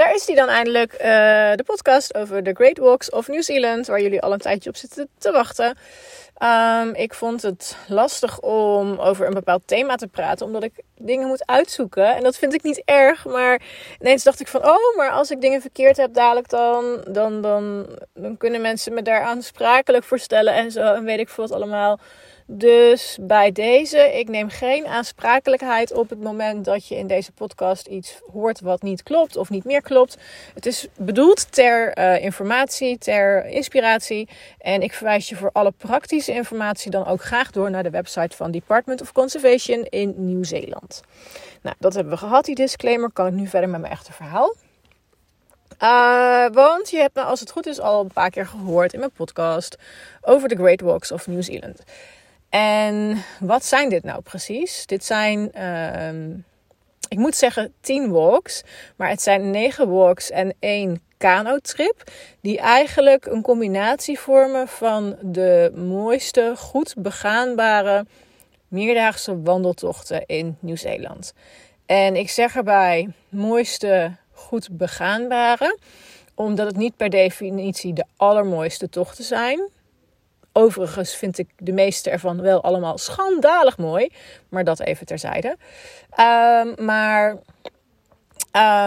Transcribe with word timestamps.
daar 0.00 0.14
is 0.14 0.24
die 0.24 0.36
dan 0.36 0.48
eindelijk. 0.48 0.92
Uh, 0.92 0.98
de 1.54 1.62
podcast 1.66 2.14
over 2.14 2.42
de 2.42 2.54
Great 2.54 2.78
Walks 2.78 3.10
of 3.10 3.28
New 3.28 3.42
Zealand, 3.42 3.86
waar 3.86 4.00
jullie 4.00 4.22
al 4.22 4.32
een 4.32 4.38
tijdje 4.38 4.70
op 4.70 4.76
zitten 4.76 5.08
te 5.18 5.30
wachten. 5.30 5.78
Um, 6.42 6.94
ik 6.94 7.14
vond 7.14 7.42
het 7.42 7.76
lastig 7.88 8.40
om 8.40 8.98
over 8.98 9.26
een 9.26 9.34
bepaald 9.34 9.62
thema 9.64 9.96
te 9.96 10.06
praten, 10.06 10.46
omdat 10.46 10.62
ik 10.62 10.82
dingen 10.96 11.28
moet 11.28 11.46
uitzoeken. 11.46 12.16
En 12.16 12.22
dat 12.22 12.36
vind 12.36 12.54
ik 12.54 12.62
niet 12.62 12.82
erg, 12.84 13.24
maar 13.24 13.60
ineens 14.00 14.22
dacht 14.22 14.40
ik 14.40 14.48
van, 14.48 14.68
oh, 14.68 14.96
maar 14.96 15.10
als 15.10 15.30
ik 15.30 15.40
dingen 15.40 15.60
verkeerd 15.60 15.96
heb 15.96 16.14
dadelijk, 16.14 16.48
dan, 16.48 17.04
dan, 17.08 17.42
dan, 17.42 17.86
dan 18.14 18.36
kunnen 18.36 18.60
mensen 18.60 18.94
me 18.94 19.02
daar 19.02 19.22
aansprakelijk 19.22 20.04
voor 20.04 20.18
stellen 20.18 20.54
en 20.54 20.70
zo. 20.70 20.94
En 20.94 21.04
weet 21.04 21.18
ik 21.18 21.28
veel 21.28 21.46
wat 21.46 21.56
allemaal. 21.56 21.98
Dus 22.52 23.18
bij 23.20 23.52
deze, 23.52 23.98
ik 23.98 24.28
neem 24.28 24.48
geen 24.48 24.86
aansprakelijkheid 24.86 25.92
op 25.92 26.10
het 26.10 26.20
moment 26.22 26.64
dat 26.64 26.86
je 26.88 26.96
in 26.96 27.06
deze 27.06 27.32
podcast 27.32 27.86
iets 27.86 28.20
hoort 28.32 28.60
wat 28.60 28.82
niet 28.82 29.02
klopt 29.02 29.36
of 29.36 29.50
niet 29.50 29.64
meer 29.64 29.82
klopt. 29.82 30.16
Het 30.54 30.66
is 30.66 30.88
bedoeld 30.96 31.52
ter 31.52 31.98
uh, 31.98 32.24
informatie, 32.24 32.98
ter 32.98 33.46
inspiratie. 33.46 34.28
En 34.58 34.82
ik 34.82 34.92
verwijs 34.92 35.28
je 35.28 35.36
voor 35.36 35.50
alle 35.52 35.72
praktische 35.76 36.32
informatie 36.32 36.90
dan 36.90 37.06
ook 37.06 37.22
graag 37.22 37.50
door 37.50 37.70
naar 37.70 37.82
de 37.82 37.90
website 37.90 38.36
van 38.36 38.50
Department 38.50 39.00
of 39.00 39.12
Conservation 39.12 39.84
in 39.84 40.14
Nieuw-Zeeland. 40.16 41.02
Nou, 41.62 41.76
dat 41.78 41.94
hebben 41.94 42.12
we 42.12 42.18
gehad, 42.18 42.44
die 42.44 42.54
disclaimer. 42.54 43.10
Kan 43.12 43.26
ik 43.26 43.32
nu 43.32 43.46
verder 43.46 43.68
met 43.68 43.80
mijn 43.80 43.92
echte 43.92 44.12
verhaal? 44.12 44.54
Uh, 45.82 46.46
want 46.52 46.90
je 46.90 46.98
hebt 46.98 47.14
me, 47.14 47.22
als 47.22 47.40
het 47.40 47.50
goed 47.50 47.66
is, 47.66 47.80
al 47.80 48.00
een 48.00 48.12
paar 48.12 48.30
keer 48.30 48.46
gehoord 48.46 48.92
in 48.92 48.98
mijn 48.98 49.12
podcast 49.12 49.76
over 50.20 50.48
de 50.48 50.56
Great 50.56 50.80
Walks 50.80 51.12
of 51.12 51.26
New 51.26 51.42
Zealand. 51.42 51.82
En 52.50 53.22
wat 53.40 53.64
zijn 53.64 53.88
dit 53.88 54.04
nou 54.04 54.22
precies? 54.22 54.86
Dit 54.86 55.04
zijn, 55.04 55.50
uh, 55.56 56.34
ik 57.08 57.18
moet 57.18 57.36
zeggen, 57.36 57.72
10 57.80 58.10
walks. 58.10 58.62
Maar 58.96 59.08
het 59.08 59.22
zijn 59.22 59.50
9 59.50 59.90
walks 59.90 60.30
en 60.30 60.54
één 60.58 61.02
kano-trip. 61.16 62.10
Die 62.40 62.58
eigenlijk 62.58 63.26
een 63.26 63.42
combinatie 63.42 64.18
vormen 64.18 64.68
van 64.68 65.16
de 65.22 65.72
mooiste, 65.74 66.52
goed 66.56 66.94
begaanbare 66.98 68.06
meerdaagse 68.68 69.42
wandeltochten 69.42 70.26
in 70.26 70.56
Nieuw-Zeeland. 70.60 71.32
En 71.86 72.16
ik 72.16 72.30
zeg 72.30 72.56
erbij 72.56 73.08
mooiste, 73.28 74.16
goed 74.32 74.68
begaanbare. 74.70 75.78
Omdat 76.34 76.66
het 76.66 76.76
niet 76.76 76.96
per 76.96 77.10
definitie 77.10 77.92
de 77.92 78.04
allermooiste 78.16 78.88
tochten 78.88 79.24
zijn. 79.24 79.68
Overigens 80.52 81.14
vind 81.14 81.38
ik 81.38 81.48
de 81.58 81.72
meeste 81.72 82.10
ervan 82.10 82.40
wel 82.40 82.62
allemaal 82.62 82.98
schandalig 82.98 83.78
mooi. 83.78 84.08
Maar 84.48 84.64
dat 84.64 84.80
even 84.80 85.06
terzijde. 85.06 85.56
Um, 86.20 86.84
maar 86.84 87.30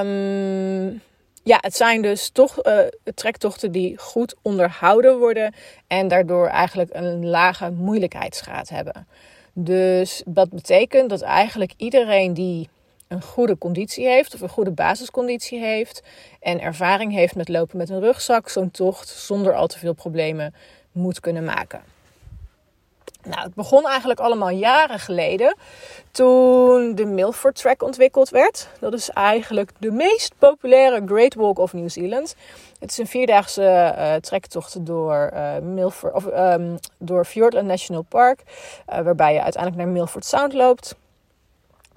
um, 0.03 1.01
ja, 1.43 1.57
het 1.61 1.75
zijn 1.75 2.01
dus 2.01 2.29
toch 2.29 2.65
uh, 2.65 2.79
trektochten 3.15 3.71
die 3.71 3.97
goed 3.97 4.35
onderhouden 4.41 5.17
worden. 5.17 5.53
En 5.87 6.07
daardoor 6.07 6.47
eigenlijk 6.47 6.89
een 6.93 7.27
lage 7.27 7.71
moeilijkheidsgraad 7.71 8.69
hebben. 8.69 9.07
Dus 9.53 10.23
dat 10.25 10.49
betekent 10.49 11.09
dat 11.09 11.21
eigenlijk 11.21 11.73
iedereen 11.77 12.33
die 12.33 12.69
een 13.07 13.21
goede 13.21 13.57
conditie 13.57 14.07
heeft 14.07 14.33
of 14.33 14.41
een 14.41 14.49
goede 14.49 14.71
basisconditie 14.71 15.59
heeft 15.59 16.03
en 16.39 16.61
ervaring 16.61 17.11
heeft 17.11 17.35
met 17.35 17.49
lopen 17.49 17.77
met 17.77 17.89
een 17.89 17.99
rugzak, 17.99 18.49
zo'n 18.49 18.71
tocht 18.71 19.09
zonder 19.09 19.53
al 19.55 19.67
te 19.67 19.79
veel 19.79 19.93
problemen 19.93 20.53
moet 20.93 21.19
kunnen 21.19 21.43
maken. 21.43 21.81
Nou, 23.23 23.41
het 23.41 23.53
begon 23.53 23.87
eigenlijk 23.87 24.19
allemaal 24.19 24.49
jaren 24.49 24.99
geleden 24.99 25.55
toen 26.11 26.95
de 26.95 27.05
Milford 27.05 27.55
Track 27.55 27.83
ontwikkeld 27.83 28.29
werd. 28.29 28.69
Dat 28.79 28.93
is 28.93 29.09
eigenlijk 29.09 29.71
de 29.79 29.91
meest 29.91 30.33
populaire 30.37 31.01
Great 31.05 31.33
Walk 31.33 31.57
of 31.57 31.73
New 31.73 31.89
Zealand. 31.89 32.35
Het 32.79 32.91
is 32.91 32.97
een 32.97 33.07
vierdaagse 33.07 33.95
uh, 33.97 34.15
trektocht 34.15 34.85
door, 34.85 35.31
uh, 35.33 35.57
Milford, 35.57 36.13
of, 36.13 36.25
um, 36.25 36.77
door 36.97 37.25
Fiordland 37.25 37.67
National 37.67 38.05
Park, 38.09 38.39
uh, 38.89 38.99
waarbij 38.99 39.33
je 39.33 39.41
uiteindelijk 39.41 39.83
naar 39.83 39.93
Milford 39.93 40.25
Sound 40.25 40.53
loopt. 40.53 40.95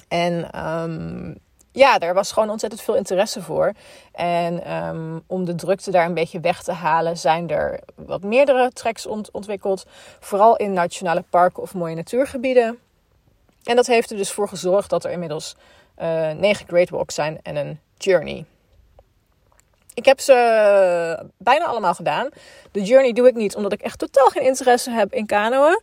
En 0.08 0.62
um, 0.66 1.38
ja, 1.76 1.98
daar 1.98 2.14
was 2.14 2.32
gewoon 2.32 2.50
ontzettend 2.50 2.82
veel 2.82 2.94
interesse 2.94 3.42
voor. 3.42 3.72
En 4.12 4.72
um, 4.74 5.22
om 5.26 5.44
de 5.44 5.54
drukte 5.54 5.90
daar 5.90 6.06
een 6.06 6.14
beetje 6.14 6.40
weg 6.40 6.62
te 6.62 6.72
halen, 6.72 7.18
zijn 7.18 7.50
er 7.50 7.80
wat 7.94 8.22
meerdere 8.22 8.70
tracks 8.72 9.06
ont 9.06 9.30
ontwikkeld. 9.30 9.84
Vooral 10.20 10.56
in 10.56 10.72
nationale 10.72 11.24
parken 11.30 11.62
of 11.62 11.74
mooie 11.74 11.94
natuurgebieden. 11.94 12.78
En 13.64 13.76
dat 13.76 13.86
heeft 13.86 14.10
er 14.10 14.16
dus 14.16 14.30
voor 14.30 14.48
gezorgd 14.48 14.90
dat 14.90 15.04
er 15.04 15.10
inmiddels 15.10 15.56
uh, 15.98 16.30
negen 16.30 16.66
Great 16.66 16.90
Walks 16.90 17.14
zijn 17.14 17.38
en 17.42 17.56
een 17.56 17.80
Journey. 17.96 18.44
Ik 19.94 20.04
heb 20.04 20.20
ze 20.20 21.28
bijna 21.36 21.64
allemaal 21.64 21.94
gedaan. 21.94 22.28
De 22.72 22.82
Journey 22.82 23.12
doe 23.12 23.28
ik 23.28 23.34
niet, 23.34 23.56
omdat 23.56 23.72
ik 23.72 23.80
echt 23.80 23.98
totaal 23.98 24.26
geen 24.26 24.44
interesse 24.44 24.90
heb 24.90 25.12
in 25.12 25.26
kanoën. 25.26 25.80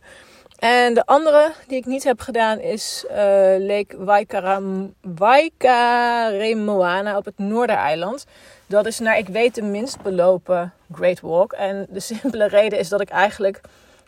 En 0.64 0.94
de 0.94 1.06
andere 1.06 1.52
die 1.66 1.78
ik 1.78 1.86
niet 1.86 2.04
heb 2.04 2.20
gedaan 2.20 2.60
is 2.60 3.04
uh, 3.10 3.16
Lake 3.58 4.04
Waikaremoana 5.00 7.16
op 7.16 7.24
het 7.24 7.38
Noordereiland. 7.38 8.24
Dat 8.66 8.86
is 8.86 8.98
naar 8.98 9.18
ik 9.18 9.28
weet 9.28 9.54
de 9.54 9.62
minst 9.62 10.02
belopen 10.02 10.72
Great 10.92 11.20
Walk. 11.20 11.52
En 11.52 11.86
de 11.90 12.00
simpele 12.10 12.48
reden 12.48 12.78
is 12.78 12.88
dat 12.88 13.00
ik 13.00 13.08
eigenlijk 13.08 13.60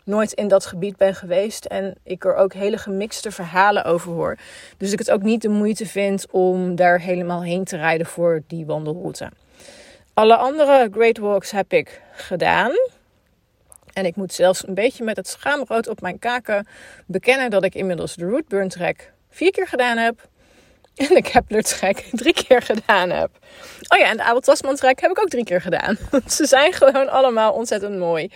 nooit 0.03 0.33
in 0.33 0.47
dat 0.47 0.65
gebied 0.65 0.97
ben 0.97 1.15
geweest. 1.15 1.65
En 1.65 1.95
ik 2.03 2.25
er 2.25 2.35
ook 2.35 2.53
hele 2.53 2.77
gemixte 2.77 3.31
verhalen 3.31 3.85
over 3.85 4.11
hoor. 4.11 4.37
Dus 4.77 4.91
ik 4.91 4.99
het 4.99 5.11
ook 5.11 5.23
niet 5.23 5.41
de 5.41 5.49
moeite 5.49 5.85
vind 5.85 6.25
om 6.31 6.75
daar 6.75 6.99
helemaal 6.99 7.43
heen 7.43 7.63
te 7.63 7.77
rijden 7.77 8.07
voor 8.07 8.41
die 8.47 8.65
wandelroute. 8.65 9.29
Alle 10.13 10.35
andere 10.35 10.89
Great 10.91 11.17
Walks 11.17 11.51
heb 11.51 11.73
ik 11.73 12.01
gedaan. 12.11 12.71
En 13.97 14.05
ik 14.05 14.15
moet 14.15 14.33
zelfs 14.33 14.67
een 14.67 14.73
beetje 14.73 15.03
met 15.03 15.17
het 15.17 15.27
schaamrood 15.27 15.87
op 15.87 16.01
mijn 16.01 16.19
kaken 16.19 16.67
bekennen 17.05 17.49
dat 17.49 17.63
ik 17.63 17.75
inmiddels 17.75 18.15
de 18.15 18.25
Rootburn 18.25 18.67
Trek 18.67 19.11
vier 19.29 19.51
keer 19.51 19.67
gedaan 19.67 19.97
heb. 19.97 20.19
En 20.95 21.07
de 21.07 21.21
Kepler 21.21 21.63
Trek 21.63 22.05
drie 22.11 22.33
keer 22.33 22.61
gedaan 22.61 23.09
heb. 23.09 23.29
Oh 23.87 23.99
ja, 23.99 24.09
en 24.09 24.17
de 24.17 24.23
Abel 24.23 24.39
Tasman 24.39 24.75
Trek 24.75 25.01
heb 25.01 25.11
ik 25.11 25.19
ook 25.19 25.29
drie 25.29 25.43
keer 25.43 25.61
gedaan. 25.61 25.97
Ze 26.27 26.45
zijn 26.45 26.73
gewoon 26.73 27.09
allemaal 27.09 27.53
ontzettend 27.53 27.97
mooi. 27.97 28.31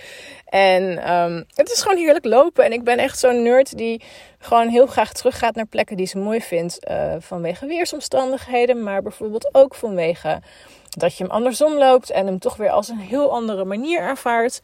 En 0.46 1.12
um, 1.14 1.46
het 1.54 1.72
is 1.72 1.82
gewoon 1.82 1.98
heerlijk 1.98 2.26
lopen. 2.26 2.66
En 2.66 2.72
ik 2.72 2.84
ben 2.84 2.98
echt 2.98 3.20
zo'n 3.20 3.44
nerd 3.44 3.78
die 3.78 4.02
gewoon 4.40 4.68
heel 4.68 4.88
graag 4.88 5.14
teruggaat 5.14 5.56
naar 5.56 5.66
plekken 5.66 5.98
die 5.98 6.06
ze 6.06 6.18
mooi 6.18 6.42
vindt. 6.42 6.90
Uh, 6.90 7.14
vanwege 7.20 7.66
weersomstandigheden, 7.66 8.84
maar 8.84 9.02
bijvoorbeeld 9.02 9.50
ook 9.52 9.76
vanwege 9.76 10.42
dat 10.90 11.18
je 11.18 11.24
hem 11.24 11.34
andersom 11.34 11.74
loopt 11.78 12.10
en 12.10 12.26
hem 12.26 12.40
toch 12.40 12.56
weer 12.56 12.70
als 12.70 12.90
een 12.90 13.00
heel 13.00 13.32
andere 13.32 13.66
manier 13.66 14.00
ervaart. 14.00 14.62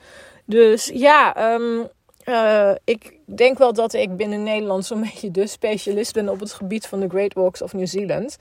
Dus 0.48 0.92
ja, 0.94 1.54
um, 1.54 1.88
uh, 2.26 2.72
ik 2.84 3.14
denk 3.26 3.58
wel 3.58 3.74
dat 3.74 3.94
ik 3.94 4.16
binnen 4.16 4.44
Nederland 4.44 4.86
zo'n 4.86 5.02
beetje 5.12 5.32
de 5.32 5.48
specialist 5.48 6.14
ben 6.14 6.30
op 6.30 6.40
het 6.40 6.54
gebied 6.54 6.88
van 6.88 7.00
de 7.00 7.10
Great 7.10 7.34
Walks 7.34 7.62
of 7.62 7.74
New 7.74 7.88
Zealand. 7.88 8.38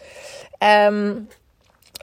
Um, 0.88 1.28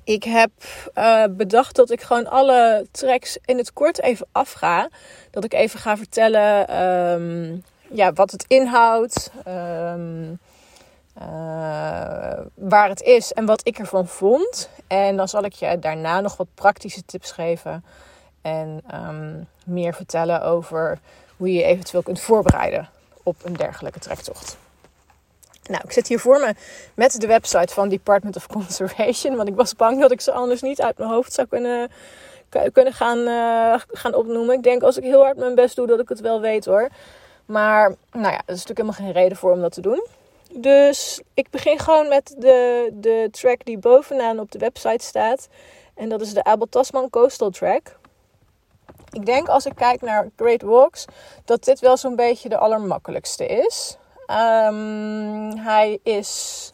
ik 0.04 0.24
heb 0.24 0.52
uh, 0.96 1.24
bedacht 1.30 1.76
dat 1.76 1.92
ik 1.92 2.02
gewoon 2.02 2.28
alle 2.28 2.88
tracks 2.92 3.38
in 3.46 3.58
het 3.58 3.74
kort 3.74 4.02
even 4.02 4.28
afga. 4.32 4.90
Dat 5.32 5.44
ik 5.44 5.54
even 5.54 5.80
ga 5.80 5.98
vertellen 5.98 6.82
um, 6.82 7.64
ja, 7.90 8.14
wat 8.14 8.32
het 8.32 8.46
inhoudt. 8.48 9.32
Uh, 11.18 12.40
waar 12.54 12.90
het 12.90 13.02
is 13.02 13.34
en 13.34 13.46
wat 13.46 13.68
ik 13.68 13.80
ervan 13.80 14.08
vond. 14.08 14.70
En 14.88 15.18
dan 15.18 15.28
zal 15.28 15.44
ik 15.44 15.54
je 15.54 15.80
daarna 15.80 16.22
nog 16.22 16.38
wat 16.38 16.48
praktische 16.54 17.06
tips 17.06 17.32
geven. 17.32 17.84
En 18.44 18.82
um, 18.94 19.48
meer 19.66 19.94
vertellen 19.94 20.42
over 20.42 21.00
hoe 21.38 21.48
je 21.48 21.54
je 21.54 21.64
eventueel 21.64 22.04
kunt 22.04 22.22
voorbereiden 22.22 22.90
op 23.24 23.36
een 23.44 23.54
dergelijke 23.54 24.00
trektocht. 24.00 24.58
Nou, 25.64 25.82
ik 25.84 25.92
zit 25.92 26.08
hier 26.08 26.20
voor 26.20 26.40
me 26.40 26.56
met 26.94 27.22
de 27.22 27.28
website 27.28 27.74
van 27.74 27.90
Department 27.90 28.36
of 28.36 28.48
Conservation. 28.48 29.36
Want 29.36 29.50
ik 29.50 29.56
was 29.56 29.76
bang 29.76 30.02
dat 30.02 30.12
ik 30.12 30.22
ze 30.22 30.32
anders 30.32 30.62
niet 30.62 30.82
uit 30.82 30.98
mijn 30.98 31.10
hoofd 31.10 31.34
zou 31.34 31.48
kunnen, 31.48 31.92
kunnen 32.72 32.94
gaan, 32.94 33.18
uh, 33.18 33.82
gaan 33.88 34.14
opnoemen. 34.14 34.56
Ik 34.56 34.64
denk 34.64 34.82
als 34.82 34.98
ik 34.98 35.04
heel 35.04 35.22
hard 35.24 35.38
mijn 35.38 35.56
best 35.56 35.76
doe 35.76 35.88
dat 35.88 36.00
ik 36.00 36.10
het 36.10 36.20
wel 36.20 36.42
weet 36.42 36.66
hoor. 36.66 36.90
Maar 37.46 37.96
nou 38.12 38.32
ja, 38.32 38.42
er 38.46 38.54
is 38.54 38.66
natuurlijk 38.66 38.78
helemaal 38.78 39.00
geen 39.00 39.22
reden 39.22 39.38
voor 39.38 39.52
om 39.52 39.62
dat 39.62 39.72
te 39.72 39.82
doen. 39.82 40.06
Dus 40.56 41.22
ik 41.34 41.50
begin 41.50 41.80
gewoon 41.80 42.08
met 42.08 42.36
de, 42.38 42.90
de 42.94 43.28
track 43.32 43.66
die 43.66 43.78
bovenaan 43.78 44.40
op 44.40 44.52
de 44.52 44.60
website 44.60 45.06
staat. 45.06 45.48
En 45.96 46.10
dat 46.10 46.22
is 46.22 46.34
de 46.34 46.44
Abel 46.44 46.68
Tasman 46.70 47.10
Coastal 47.10 47.50
Track. 47.50 48.02
Ik 49.14 49.26
denk 49.26 49.48
als 49.48 49.66
ik 49.66 49.76
kijk 49.76 50.02
naar 50.02 50.30
Great 50.36 50.62
Walks, 50.62 51.06
dat 51.46 51.64
dit 51.64 51.80
wel 51.80 51.98
zo'n 51.98 52.16
beetje 52.16 52.50
de 52.50 52.58
allermakkelijkste 52.58 53.46
is. 53.46 53.98
Um, 54.28 55.58
hij 55.58 56.00
is 56.04 56.72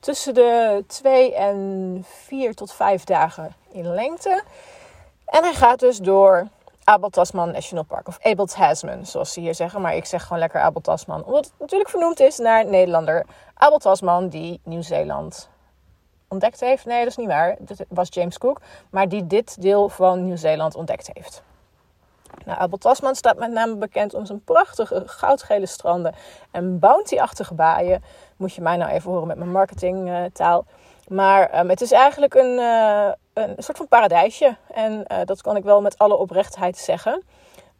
tussen 0.00 0.34
de 0.34 0.84
2 0.86 1.34
en 1.34 2.04
4 2.08 2.54
tot 2.54 2.72
5 2.72 3.04
dagen 3.04 3.54
in 3.72 3.94
lengte. 3.94 4.42
En 5.24 5.42
hij 5.42 5.54
gaat 5.54 5.78
dus 5.78 5.98
door 5.98 6.48
Abel 6.84 7.08
Tasman 7.08 7.50
National 7.50 7.84
Park. 7.84 8.08
Of 8.08 8.18
Abel 8.22 8.46
Tasman, 8.46 9.06
zoals 9.06 9.32
ze 9.32 9.40
hier 9.40 9.54
zeggen. 9.54 9.80
Maar 9.80 9.96
ik 9.96 10.04
zeg 10.04 10.22
gewoon 10.22 10.38
lekker 10.38 10.60
Abel 10.60 10.80
Tasman. 10.80 11.24
Omdat 11.24 11.44
het 11.44 11.54
natuurlijk 11.58 11.90
vernoemd 11.90 12.20
is 12.20 12.38
naar 12.38 12.66
Nederlander 12.66 13.26
Abel 13.54 13.78
Tasman, 13.78 14.28
die 14.28 14.60
Nieuw-Zeeland 14.64 15.48
ontdekt 16.28 16.60
heeft. 16.60 16.84
Nee, 16.84 16.98
dat 16.98 17.08
is 17.08 17.16
niet 17.16 17.26
waar. 17.26 17.56
Dat 17.58 17.84
was 17.88 18.08
James 18.10 18.38
Cook. 18.38 18.60
Maar 18.90 19.08
die 19.08 19.26
dit 19.26 19.62
deel 19.62 19.88
van 19.88 20.24
Nieuw-Zeeland 20.24 20.74
ontdekt 20.74 21.10
heeft. 21.12 21.42
Nou, 22.44 22.58
Abel 22.58 22.94
staat 23.14 23.38
met 23.38 23.50
name 23.50 23.76
bekend 23.76 24.14
om 24.14 24.26
zijn 24.26 24.44
prachtige 24.44 25.02
goudgele 25.06 25.66
stranden 25.66 26.14
en 26.50 26.78
bounty-achtige 26.78 27.54
baaien. 27.54 28.02
Moet 28.36 28.54
je 28.54 28.60
mij 28.60 28.76
nou 28.76 28.90
even 28.90 29.10
horen 29.10 29.26
met 29.26 29.36
mijn 29.36 29.50
marketingtaal. 29.52 30.64
Maar 31.08 31.58
um, 31.60 31.68
het 31.68 31.80
is 31.80 31.92
eigenlijk 31.92 32.34
een, 32.34 32.58
uh, 32.58 33.08
een 33.32 33.54
soort 33.58 33.76
van 33.76 33.88
paradijsje. 33.88 34.56
En 34.74 34.92
uh, 34.92 35.18
dat 35.24 35.42
kan 35.42 35.56
ik 35.56 35.64
wel 35.64 35.80
met 35.80 35.98
alle 35.98 36.16
oprechtheid 36.16 36.76
zeggen. 36.76 37.22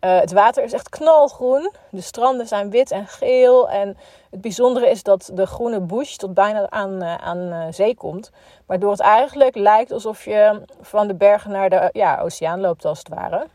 Uh, 0.05 0.21
het 0.21 0.33
water 0.33 0.65
is 0.65 0.73
echt 0.73 0.89
knalgroen. 0.89 1.73
De 1.91 2.01
stranden 2.01 2.47
zijn 2.47 2.71
wit 2.71 2.91
en 2.91 3.07
geel. 3.07 3.71
En 3.71 3.97
het 4.31 4.41
bijzondere 4.41 4.91
is 4.91 5.03
dat 5.03 5.31
de 5.35 5.47
groene 5.47 5.81
bush 5.81 6.17
tot 6.17 6.35
bijna 6.35 6.71
aan, 6.71 7.05
aan 7.05 7.73
zee 7.73 7.95
komt. 7.95 8.31
Waardoor 8.67 8.91
het 8.91 9.01
eigenlijk 9.01 9.57
lijkt 9.57 9.93
alsof 9.93 10.25
je 10.25 10.63
van 10.81 11.07
de 11.07 11.15
bergen 11.15 11.51
naar 11.51 11.71
de 11.71 11.89
ja, 11.93 12.19
oceaan 12.19 12.61
loopt, 12.61 12.85
als 12.85 12.99
het 12.99 13.09
ware. 13.09 13.47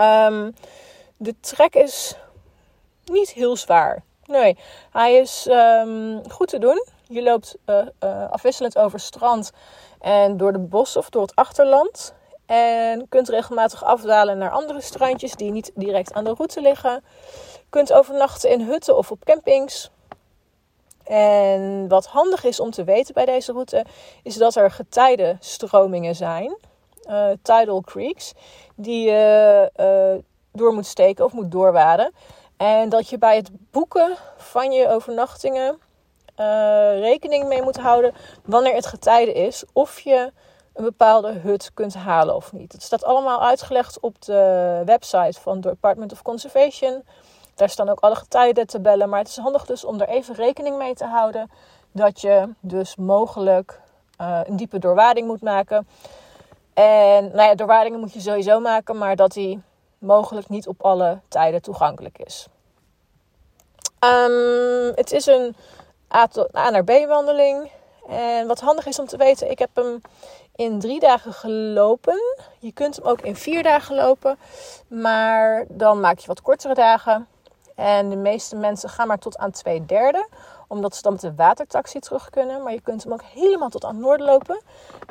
Um, 0.00 0.54
de 1.16 1.34
trek 1.40 1.74
is 1.74 2.16
niet 3.04 3.30
heel 3.30 3.56
zwaar. 3.56 4.02
Nee, 4.24 4.58
hij 4.90 5.14
is 5.14 5.46
um, 5.50 6.30
goed 6.30 6.48
te 6.48 6.58
doen. 6.58 6.86
Je 7.08 7.22
loopt 7.22 7.56
uh, 7.66 7.76
uh, 8.04 8.30
afwisselend 8.30 8.78
over 8.78 9.00
strand 9.00 9.50
en 10.00 10.36
door 10.36 10.52
de 10.52 10.58
bos 10.58 10.96
of 10.96 11.10
door 11.10 11.22
het 11.22 11.34
achterland. 11.34 12.14
En 12.46 13.08
kunt 13.08 13.28
regelmatig 13.28 13.84
afdalen 13.84 14.38
naar 14.38 14.50
andere 14.50 14.80
strandjes 14.80 15.34
die 15.34 15.50
niet 15.50 15.70
direct 15.74 16.12
aan 16.12 16.24
de 16.24 16.34
route 16.34 16.60
liggen. 16.60 17.04
Kunt 17.68 17.92
overnachten 17.92 18.50
in 18.50 18.60
hutten 18.60 18.96
of 18.96 19.10
op 19.10 19.24
campings. 19.24 19.90
En 21.04 21.88
wat 21.88 22.06
handig 22.06 22.44
is 22.44 22.60
om 22.60 22.70
te 22.70 22.84
weten 22.84 23.14
bij 23.14 23.24
deze 23.24 23.52
route, 23.52 23.84
is 24.22 24.34
dat 24.34 24.54
er 24.54 24.70
getijdenstromingen 24.70 26.14
zijn. 26.14 26.56
Uh, 27.08 27.30
tidal 27.42 27.80
creeks, 27.80 28.32
die 28.82 29.10
je 29.10 29.70
uh, 29.76 30.22
door 30.52 30.72
moet 30.74 30.86
steken 30.86 31.24
of 31.24 31.32
moet 31.32 31.50
doorwaden. 31.50 32.12
En 32.56 32.88
dat 32.88 33.08
je 33.08 33.18
bij 33.18 33.36
het 33.36 33.50
boeken 33.70 34.16
van 34.36 34.72
je 34.72 34.88
overnachtingen 34.88 35.78
uh, 36.40 36.98
rekening 37.00 37.48
mee 37.48 37.62
moet 37.62 37.76
houden 37.76 38.14
wanneer 38.44 38.74
het 38.74 38.86
getijden 38.86 39.34
is. 39.34 39.64
Of 39.72 40.00
je 40.00 40.32
een 40.74 40.84
bepaalde 40.84 41.32
hut 41.32 41.70
kunt 41.74 41.94
halen 41.94 42.34
of 42.34 42.52
niet. 42.52 42.72
Het 42.72 42.82
staat 42.82 43.04
allemaal 43.04 43.42
uitgelegd 43.42 44.00
op 44.00 44.22
de 44.22 44.82
website 44.84 45.40
van 45.40 45.52
het 45.52 45.62
Department 45.62 46.12
of 46.12 46.22
Conservation. 46.22 47.02
Daar 47.54 47.68
staan 47.68 47.88
ook 47.88 48.00
alle 48.00 48.14
getijdentabellen. 48.14 49.08
Maar 49.08 49.18
het 49.18 49.28
is 49.28 49.36
handig 49.36 49.66
dus 49.66 49.84
om 49.84 50.00
er 50.00 50.08
even 50.08 50.34
rekening 50.34 50.76
mee 50.76 50.94
te 50.94 51.04
houden. 51.04 51.50
Dat 51.92 52.20
je 52.20 52.48
dus 52.60 52.96
mogelijk 52.96 53.80
uh, 54.20 54.40
een 54.44 54.56
diepe 54.56 54.78
doorwading 54.78 55.26
moet 55.26 55.42
maken. 55.42 55.88
En 56.74 57.24
nou 57.24 57.42
ja, 57.42 57.54
doorwadingen 57.54 58.00
moet 58.00 58.12
je 58.12 58.20
sowieso 58.20 58.60
maken. 58.60 58.98
Maar 58.98 59.16
dat 59.16 59.32
die 59.32 59.62
mogelijk 59.98 60.48
niet 60.48 60.66
op 60.66 60.82
alle 60.82 61.20
tijden 61.28 61.62
toegankelijk 61.62 62.18
is. 62.18 62.46
Um, 64.04 64.92
het 64.94 65.12
is 65.12 65.26
een 65.26 65.56
A, 66.14 66.28
A 66.56 66.70
naar 66.70 66.84
B 66.84 66.90
wandeling. 67.06 67.70
En 68.08 68.46
wat 68.46 68.60
handig 68.60 68.86
is 68.86 68.98
om 68.98 69.06
te 69.06 69.16
weten, 69.16 69.50
ik 69.50 69.58
heb 69.58 69.70
hem 69.74 70.00
in 70.54 70.78
drie 70.78 71.00
dagen 71.00 71.32
gelopen. 71.32 72.36
Je 72.58 72.72
kunt 72.72 72.96
hem 72.96 73.04
ook 73.04 73.20
in 73.20 73.36
vier 73.36 73.62
dagen 73.62 73.96
lopen, 73.96 74.38
maar 74.88 75.64
dan 75.68 76.00
maak 76.00 76.18
je 76.18 76.26
wat 76.26 76.42
kortere 76.42 76.74
dagen. 76.74 77.28
En 77.74 78.10
de 78.10 78.16
meeste 78.16 78.56
mensen 78.56 78.88
gaan 78.88 79.06
maar 79.06 79.18
tot 79.18 79.38
aan 79.38 79.50
twee 79.50 79.86
derde, 79.86 80.28
omdat 80.70 80.96
ze 80.96 81.02
dan 81.02 81.12
met 81.12 81.20
de 81.20 81.34
watertaxi 81.34 81.98
terug 81.98 82.30
kunnen. 82.30 82.62
Maar 82.62 82.72
je 82.72 82.80
kunt 82.80 83.02
hem 83.02 83.12
ook 83.12 83.22
helemaal 83.22 83.68
tot 83.68 83.84
aan 83.84 84.00
Noord 84.00 84.20
lopen. 84.20 84.60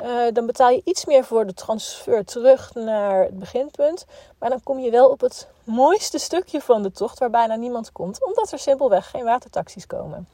Uh, 0.02 0.32
dan 0.32 0.46
betaal 0.46 0.70
je 0.70 0.80
iets 0.84 1.04
meer 1.04 1.24
voor 1.24 1.46
de 1.46 1.54
transfer 1.54 2.24
terug 2.24 2.74
naar 2.74 3.22
het 3.22 3.38
beginpunt. 3.38 4.06
Maar 4.38 4.50
dan 4.50 4.62
kom 4.62 4.78
je 4.78 4.90
wel 4.90 5.08
op 5.08 5.20
het 5.20 5.48
mooiste 5.64 6.18
stukje 6.18 6.60
van 6.60 6.82
de 6.82 6.92
tocht, 6.92 7.18
waar 7.18 7.30
bijna 7.30 7.54
niemand 7.54 7.92
komt, 7.92 8.24
omdat 8.24 8.52
er 8.52 8.58
simpelweg 8.58 9.10
geen 9.10 9.24
watertaxis 9.24 9.86
komen. 9.86 10.28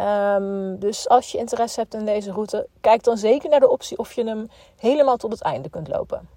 Um, 0.00 0.78
dus 0.78 1.08
als 1.08 1.32
je 1.32 1.38
interesse 1.38 1.80
hebt 1.80 1.94
in 1.94 2.04
deze 2.04 2.32
route, 2.32 2.66
kijk 2.80 3.02
dan 3.02 3.18
zeker 3.18 3.50
naar 3.50 3.60
de 3.60 3.70
optie 3.70 3.98
of 3.98 4.12
je 4.12 4.24
hem 4.24 4.50
helemaal 4.76 5.16
tot 5.16 5.32
het 5.32 5.42
einde 5.42 5.68
kunt 5.68 5.88
lopen. 5.88 6.28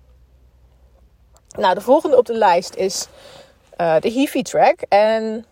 Nou, 1.57 1.73
de 1.73 1.81
volgende 1.81 2.17
op 2.17 2.25
de 2.25 2.33
lijst 2.33 2.75
is 2.75 3.07
uh, 3.77 3.99
de 3.99 4.11
Heavy 4.11 4.41
Track. 4.41 4.81
En 4.81 5.45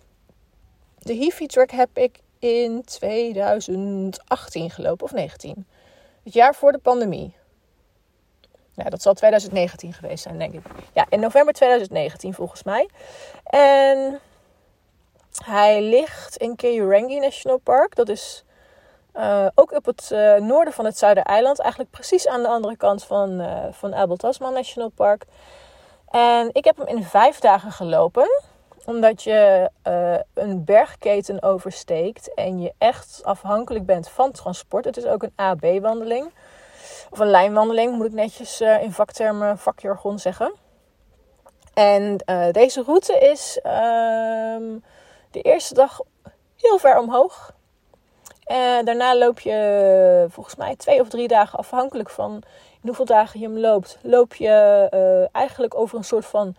de 1.00 1.16
Heavy 1.16 1.46
Track 1.46 1.72
heb 1.72 1.90
ik 1.94 2.20
in 2.42 2.84
2018 2.86 4.70
gelopen, 4.70 5.06
of 5.06 5.12
19. 5.12 5.68
Het 6.24 6.34
jaar 6.34 6.56
voor 6.56 6.72
de 6.72 6.78
pandemie. 6.78 7.36
Nou, 8.76 8.90
dat 8.90 9.02
zal 9.02 9.14
2019 9.14 9.94
geweest 9.94 10.24
zijn, 10.24 10.38
denk 10.38 10.54
ik. 10.54 10.62
Ja, 10.94 11.06
in 11.10 11.20
november 11.20 11.54
2019 11.54 12.34
volgens 12.34 12.64
mij. 12.64 12.90
En 13.44 14.20
hij 15.44 15.82
ligt 15.82 16.38
in 16.38 16.56
Keurangi 16.56 17.20
National 17.20 17.58
Park. 17.58 17.96
Dat 17.96 18.10
is 18.10 18.44
uh, 19.16 19.48
ook 19.56 19.72
op 19.72 19.86
het 19.86 20.10
uh, 20.14 20.36
noorden 20.36 20.74
van 20.74 20.86
het 20.86 20.98
Zuidereiland. 20.98 21.60
Eigenlijk 21.60 21.92
precies 21.92 22.28
aan 22.28 22.42
de 22.42 22.48
andere 22.48 22.78
kant 22.78 23.04
van, 23.04 23.42
uh, 23.42 23.66
van 23.72 23.96
Abel 23.96 24.16
Tasman 24.16 24.54
National 24.54 24.90
Park. 24.90 25.26
En 26.10 26.50
ik 26.52 26.66
heb 26.66 26.78
hem 26.78 26.88
in 26.88 27.04
vijf 27.04 27.40
dagen 27.40 27.72
gelopen. 27.72 28.42
Omdat 28.86 29.24
je 29.24 29.70
een 30.34 30.64
bergketen 30.64 31.44
oversteekt 31.44 32.34
en 32.34 32.62
je 32.62 32.74
echt 32.78 33.20
afhankelijk 33.24 33.86
bent 33.86 34.10
van 34.10 34.32
transport. 34.32 34.86
Het 34.86 34.98
is 34.98 35.06
ook 35.06 35.24
een 35.24 35.34
AB-wandeling. 35.36 36.32
Of 37.10 37.20
een 37.20 37.30
lijnwandeling, 37.30 37.96
moet 37.96 38.06
ik 38.06 38.12
netjes 38.14 38.62
in 38.62 38.92
vaktermen, 38.92 39.58
vakjargon 39.58 40.20
zeggen. 40.20 40.54
En 41.74 42.18
deze 42.52 42.84
route 42.84 43.20
is 43.20 43.60
ehm, 43.64 44.64
de 45.32 45.42
eerste 45.42 45.74
dag 45.74 46.00
heel 46.56 46.78
ver 46.78 47.00
omhoog. 47.00 47.54
En 48.44 48.86
daarna 48.86 49.18
loop 49.18 49.40
je 49.40 50.26
volgens 50.30 50.56
mij 50.56 50.76
twee 50.76 51.02
of 51.02 51.10
drie 51.10 51.28
dagen 51.28 51.60
afhankelijk 51.60 52.10
van 52.10 52.32
in 52.82 52.88
hoeveel 52.88 53.06
dagen 53.06 53.40
je 53.40 53.46
hem 53.46 53.58
loopt. 53.58 53.98
Loop 54.02 54.36
je 54.36 55.28
eigenlijk 55.32 55.76
over 55.76 55.98
een 55.98 56.04
soort 56.04 56.26
van 56.26 56.56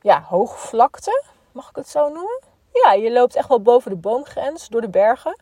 ja, 0.00 0.22
hoogvlakte, 0.22 1.22
mag 1.54 1.68
ik 1.68 1.76
het 1.76 1.88
zo 1.88 2.08
noemen? 2.08 2.42
Ja, 2.72 2.92
je 2.92 3.12
loopt 3.12 3.36
echt 3.36 3.48
wel 3.48 3.60
boven 3.60 3.90
de 3.90 3.96
boomgrens 3.96 4.68
door 4.68 4.80
de 4.80 4.88
bergen. 4.88 5.40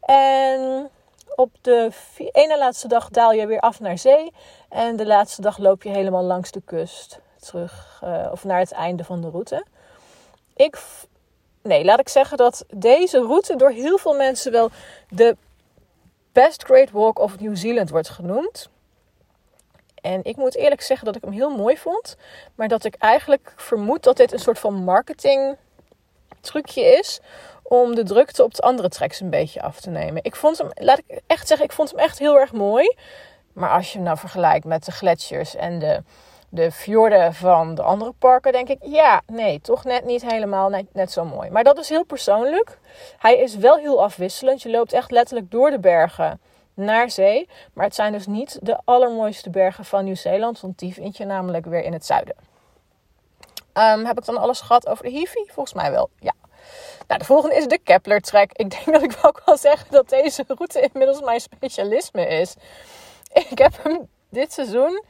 En 0.00 0.90
op 1.34 1.50
de 1.60 1.90
ene 2.32 2.58
laatste 2.58 2.88
dag 2.88 3.08
daal 3.08 3.32
je 3.32 3.46
weer 3.46 3.60
af 3.60 3.80
naar 3.80 3.98
zee. 3.98 4.32
En 4.68 4.96
de 4.96 5.06
laatste 5.06 5.42
dag 5.42 5.58
loop 5.58 5.82
je 5.82 5.88
helemaal 5.88 6.22
langs 6.22 6.50
de 6.50 6.62
kust 6.64 7.20
terug 7.40 8.00
uh, 8.04 8.28
of 8.32 8.44
naar 8.44 8.58
het 8.58 8.72
einde 8.72 9.04
van 9.04 9.20
de 9.20 9.30
route. 9.30 9.64
Ik 10.56 10.78
nee, 11.62 11.84
laat 11.84 12.00
ik 12.00 12.08
zeggen 12.08 12.36
dat 12.36 12.64
deze 12.74 13.18
route 13.18 13.56
door 13.56 13.70
heel 13.70 13.98
veel 13.98 14.14
mensen 14.14 14.52
wel 14.52 14.70
de 15.08 15.36
Best 16.32 16.62
Great 16.62 16.90
Walk 16.90 17.18
of 17.18 17.40
New 17.40 17.56
Zealand 17.56 17.90
wordt 17.90 18.08
genoemd. 18.08 18.70
En 20.00 20.24
ik 20.24 20.36
moet 20.36 20.56
eerlijk 20.56 20.82
zeggen 20.82 21.06
dat 21.06 21.16
ik 21.16 21.22
hem 21.22 21.32
heel 21.32 21.56
mooi 21.56 21.76
vond. 21.76 22.16
Maar 22.54 22.68
dat 22.68 22.84
ik 22.84 22.94
eigenlijk 22.98 23.52
vermoed 23.56 24.02
dat 24.02 24.16
dit 24.16 24.32
een 24.32 24.38
soort 24.38 24.58
van 24.58 24.74
marketing 24.74 25.56
trucje 26.40 26.82
is. 26.82 27.20
Om 27.62 27.94
de 27.94 28.02
drukte 28.02 28.44
op 28.44 28.54
de 28.54 28.62
andere 28.62 28.88
tracks 28.88 29.20
een 29.20 29.30
beetje 29.30 29.62
af 29.62 29.80
te 29.80 29.90
nemen. 29.90 30.24
Ik 30.24 30.36
vond 30.36 30.58
hem, 30.58 30.68
laat 30.74 30.98
ik 30.98 31.20
echt 31.26 31.48
zeggen, 31.48 31.66
ik 31.66 31.72
vond 31.72 31.90
hem 31.90 31.98
echt 31.98 32.18
heel 32.18 32.38
erg 32.38 32.52
mooi. 32.52 32.96
Maar 33.52 33.70
als 33.70 33.88
je 33.88 33.94
hem 33.94 34.06
nou 34.06 34.18
vergelijkt 34.18 34.64
met 34.64 34.84
de 34.84 34.92
gletsjers 34.92 35.56
en 35.56 35.78
de 35.78 36.02
de 36.48 36.70
fjorden 36.70 37.34
van 37.34 37.74
de 37.74 37.82
andere 37.82 38.12
parken, 38.18 38.52
denk 38.52 38.68
ik, 38.68 38.78
ja, 38.80 39.20
nee, 39.26 39.60
toch 39.60 39.84
net 39.84 40.04
niet 40.04 40.30
helemaal 40.30 40.68
net, 40.68 40.86
net 40.92 41.12
zo 41.12 41.24
mooi. 41.24 41.50
Maar 41.50 41.64
dat 41.64 41.78
is 41.78 41.88
heel 41.88 42.04
persoonlijk. 42.04 42.78
Hij 43.18 43.38
is 43.38 43.56
wel 43.56 43.76
heel 43.76 44.02
afwisselend. 44.02 44.62
Je 44.62 44.70
loopt 44.70 44.92
echt 44.92 45.10
letterlijk 45.10 45.50
door 45.50 45.70
de 45.70 45.78
bergen 45.78 46.40
naar 46.78 47.10
zee. 47.10 47.48
Maar 47.72 47.84
het 47.84 47.94
zijn 47.94 48.12
dus 48.12 48.26
niet 48.26 48.58
de 48.62 48.78
allermooiste 48.84 49.50
bergen 49.50 49.84
van 49.84 50.04
Nieuw-Zeeland, 50.04 50.60
want 50.60 50.78
die 50.78 50.92
vind 50.92 51.16
je 51.16 51.24
namelijk 51.24 51.66
weer 51.66 51.82
in 51.82 51.92
het 51.92 52.06
zuiden. 52.06 52.36
Um, 53.74 54.04
heb 54.04 54.18
ik 54.18 54.24
dan 54.24 54.36
alles 54.36 54.60
gehad 54.60 54.88
over 54.88 55.04
de 55.04 55.10
Hivi? 55.10 55.44
Volgens 55.46 55.74
mij 55.74 55.90
wel, 55.90 56.10
ja. 56.18 56.34
Nou, 57.06 57.20
de 57.20 57.26
volgende 57.26 57.56
is 57.56 57.66
de 57.66 57.78
Kepler 57.78 58.20
Trek. 58.20 58.52
Ik 58.52 58.70
denk 58.70 58.84
dat 58.84 59.02
ik 59.02 59.10
wel 59.22 59.32
kan 59.32 59.56
zeggen 59.56 59.90
dat 59.90 60.08
deze 60.08 60.44
route 60.46 60.80
inmiddels 60.92 61.20
mijn 61.20 61.40
specialisme 61.40 62.26
is. 62.26 62.54
Ik 63.32 63.58
heb 63.58 63.82
hem 63.82 64.08
dit 64.30 64.52
seizoen 64.52 65.04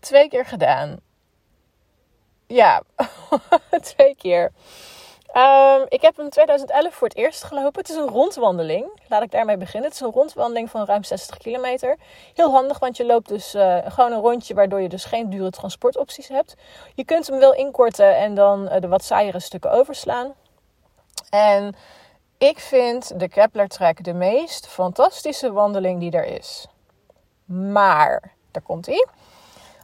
twee 0.00 0.28
keer 0.28 0.46
gedaan. 0.46 1.00
Ja, 2.46 2.82
twee 3.80 4.14
keer. 4.16 4.52
Um, 5.36 5.86
ik 5.88 6.02
heb 6.02 6.16
hem 6.16 6.24
in 6.24 6.30
2011 6.30 6.94
voor 6.94 7.08
het 7.08 7.16
eerst 7.16 7.44
gelopen. 7.44 7.80
Het 7.80 7.90
is 7.90 7.96
een 7.96 8.08
rondwandeling. 8.08 9.00
Laat 9.08 9.22
ik 9.22 9.30
daarmee 9.30 9.56
beginnen. 9.56 9.90
Het 9.90 10.00
is 10.00 10.06
een 10.06 10.12
rondwandeling 10.12 10.70
van 10.70 10.84
ruim 10.84 11.04
60 11.04 11.36
kilometer. 11.36 11.96
Heel 12.34 12.50
handig, 12.50 12.78
want 12.78 12.96
je 12.96 13.06
loopt 13.06 13.28
dus 13.28 13.54
uh, 13.54 13.78
gewoon 13.86 14.12
een 14.12 14.20
rondje 14.20 14.54
waardoor 14.54 14.80
je 14.80 14.88
dus 14.88 15.04
geen 15.04 15.30
dure 15.30 15.50
transportopties 15.50 16.28
hebt. 16.28 16.54
Je 16.94 17.04
kunt 17.04 17.26
hem 17.26 17.38
wel 17.38 17.54
inkorten 17.54 18.16
en 18.16 18.34
dan 18.34 18.62
uh, 18.62 18.80
de 18.80 18.88
wat 18.88 19.04
saaiere 19.04 19.40
stukken 19.40 19.70
overslaan. 19.70 20.34
En 21.30 21.74
Ik 22.38 22.58
vind 22.58 23.20
de 23.20 23.28
Kepler 23.28 23.68
Trek 23.68 24.04
de 24.04 24.14
meest 24.14 24.66
fantastische 24.66 25.52
wandeling 25.52 26.00
die 26.00 26.10
er 26.10 26.24
is. 26.24 26.66
Maar, 27.44 28.32
daar 28.50 28.62
komt 28.62 28.86
hij. 28.86 29.06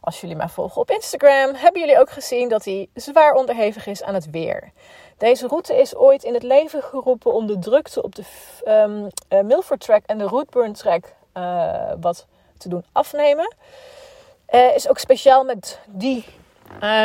Als 0.03 0.21
jullie 0.21 0.35
mij 0.35 0.47
volgen 0.47 0.81
op 0.81 0.91
Instagram, 0.91 1.55
hebben 1.55 1.81
jullie 1.81 1.99
ook 1.99 2.09
gezien 2.09 2.49
dat 2.49 2.65
hij 2.65 2.89
zwaar 2.93 3.33
onderhevig 3.33 3.87
is 3.87 4.03
aan 4.03 4.13
het 4.13 4.29
weer. 4.29 4.71
Deze 5.17 5.47
route 5.47 5.75
is 5.75 5.95
ooit 5.95 6.23
in 6.23 6.33
het 6.33 6.43
leven 6.43 6.83
geroepen 6.83 7.33
om 7.33 7.47
de 7.47 7.59
drukte 7.59 8.03
op 8.03 8.15
de 8.15 8.23
um, 8.67 9.07
Milford 9.45 9.79
Track 9.79 10.03
en 10.05 10.17
de 10.17 10.23
Rootburn 10.23 10.73
Track 10.73 11.13
uh, 11.37 11.91
wat 11.99 12.25
te 12.57 12.69
doen 12.69 12.85
afnemen. 12.91 13.55
Uh, 14.49 14.75
is 14.75 14.89
ook 14.89 14.97
speciaal 14.97 15.43
met 15.43 15.79
die 15.87 16.25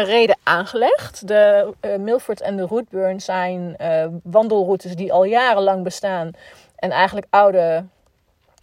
reden 0.04 0.36
aangelegd. 0.42 1.28
De 1.28 1.74
Milford 1.98 2.40
en 2.40 2.56
de 2.56 2.66
Rootburn 2.66 3.20
zijn 3.20 3.76
wandelroutes 4.22 4.96
die 4.96 5.12
al 5.12 5.24
jarenlang 5.24 5.84
bestaan. 5.84 6.30
En 6.76 6.90
eigenlijk 6.90 7.26
oude 7.30 7.84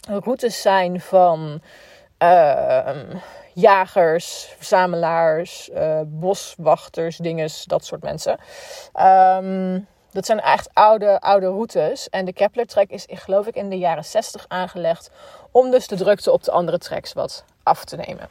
routes 0.08 0.62
zijn 0.62 1.00
van 1.00 1.60
ehm, 2.18 3.16
jagers, 3.56 4.54
verzamelaars, 4.56 5.70
uh, 5.74 6.00
boswachters, 6.06 7.16
dinges, 7.16 7.64
dat 7.64 7.84
soort 7.84 8.02
mensen. 8.02 8.38
Um, 9.00 9.86
dat 10.10 10.26
zijn 10.26 10.40
echt 10.40 10.68
oude, 10.72 11.20
oude 11.20 11.46
routes. 11.46 12.08
En 12.08 12.24
de 12.24 12.32
Kepler 12.32 12.66
Trek 12.66 12.90
is, 12.90 13.06
geloof 13.08 13.46
ik, 13.46 13.54
in 13.54 13.68
de 13.68 13.78
jaren 13.78 14.04
60 14.04 14.44
aangelegd 14.48 15.10
om 15.50 15.70
dus 15.70 15.86
de 15.86 15.96
drukte 15.96 16.32
op 16.32 16.44
de 16.44 16.50
andere 16.50 16.78
treks 16.78 17.12
wat 17.12 17.44
af 17.62 17.84
te 17.84 17.96
nemen. 17.96 18.28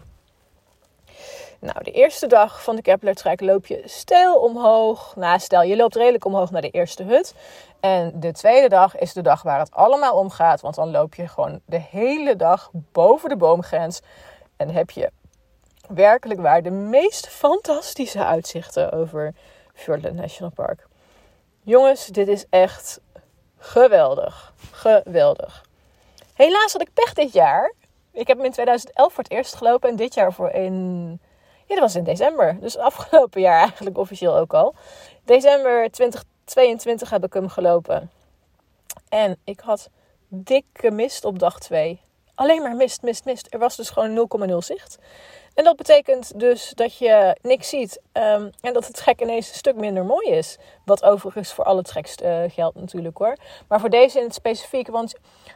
Nou, 1.59 1.83
de 1.83 1.91
eerste 1.91 2.27
dag 2.27 2.63
van 2.63 2.75
de 2.75 2.81
Kepler 2.81 3.15
Trek 3.15 3.41
loop 3.41 3.65
je 3.65 3.81
stijl 3.85 4.35
omhoog. 4.35 5.15
Nou, 5.15 5.39
stel, 5.39 5.61
je 5.61 5.75
loopt 5.75 5.95
redelijk 5.95 6.25
omhoog 6.25 6.51
naar 6.51 6.61
de 6.61 6.69
eerste 6.69 7.03
hut. 7.03 7.35
En 7.79 8.19
de 8.19 8.31
tweede 8.31 8.69
dag 8.69 8.97
is 8.97 9.13
de 9.13 9.21
dag 9.21 9.41
waar 9.41 9.59
het 9.59 9.71
allemaal 9.71 10.17
om 10.17 10.29
gaat. 10.29 10.61
Want 10.61 10.75
dan 10.75 10.91
loop 10.91 11.15
je 11.15 11.27
gewoon 11.27 11.59
de 11.65 11.81
hele 11.89 12.35
dag 12.35 12.69
boven 12.73 13.29
de 13.29 13.37
boomgrens. 13.37 14.01
En 14.57 14.69
heb 14.69 14.91
je 14.91 15.11
werkelijk 15.87 16.39
waar 16.39 16.61
de 16.61 16.71
meest 16.71 17.27
fantastische 17.27 18.25
uitzichten 18.25 18.91
over 18.91 19.33
Fiordland 19.73 20.15
National 20.15 20.51
Park. 20.53 20.87
Jongens, 21.61 22.05
dit 22.05 22.27
is 22.27 22.45
echt 22.49 22.99
geweldig. 23.57 24.53
Geweldig. 24.71 25.65
Helaas 26.33 26.71
had 26.71 26.81
ik 26.81 26.93
pech 26.93 27.13
dit 27.13 27.33
jaar. 27.33 27.73
Ik 28.11 28.27
heb 28.27 28.37
hem 28.37 28.45
in 28.45 28.51
2011 28.51 29.13
voor 29.13 29.23
het 29.23 29.31
eerst 29.31 29.55
gelopen 29.55 29.89
en 29.89 29.95
dit 29.95 30.13
jaar 30.13 30.33
voor 30.33 30.49
in. 30.49 31.07
Ja, 31.65 31.75
dat 31.75 31.79
was 31.79 31.95
in 31.95 32.03
december. 32.03 32.57
Dus 32.59 32.77
afgelopen 32.77 33.41
jaar 33.41 33.59
eigenlijk 33.59 33.97
officieel 33.97 34.37
ook 34.37 34.53
al. 34.53 34.75
December 35.23 35.91
2022 35.91 37.09
heb 37.09 37.23
ik 37.23 37.33
hem 37.33 37.49
gelopen. 37.49 38.11
En 39.09 39.37
ik 39.43 39.59
had 39.59 39.89
dikke 40.27 40.91
mist 40.91 41.25
op 41.25 41.39
dag 41.39 41.59
2 41.59 42.01
alleen 42.35 42.61
maar 42.61 42.75
mist, 42.75 43.01
mist, 43.01 43.25
mist. 43.25 43.47
Er 43.49 43.59
was 43.59 43.75
dus 43.75 43.89
gewoon 43.89 44.29
0,0 44.49 44.55
zicht. 44.57 44.97
En 45.55 45.63
dat 45.63 45.75
betekent 45.75 46.39
dus 46.39 46.71
dat 46.73 46.97
je 46.97 47.37
niks 47.41 47.69
ziet 47.69 48.01
um, 48.13 48.49
en 48.61 48.73
dat 48.73 48.87
het 48.87 48.95
trek 48.95 49.21
ineens 49.21 49.49
een 49.49 49.55
stuk 49.55 49.75
minder 49.75 50.05
mooi 50.05 50.29
is. 50.29 50.57
Wat 50.85 51.03
overigens 51.03 51.53
voor 51.53 51.63
alle 51.63 51.81
treks 51.81 52.15
uh, 52.23 52.39
geldt 52.47 52.75
natuurlijk 52.75 53.17
hoor. 53.17 53.37
Maar 53.67 53.79
voor 53.79 53.89
deze 53.89 54.17
in 54.17 54.23
het 54.23 54.33
specifiek, 54.33 54.87
want 54.87 55.13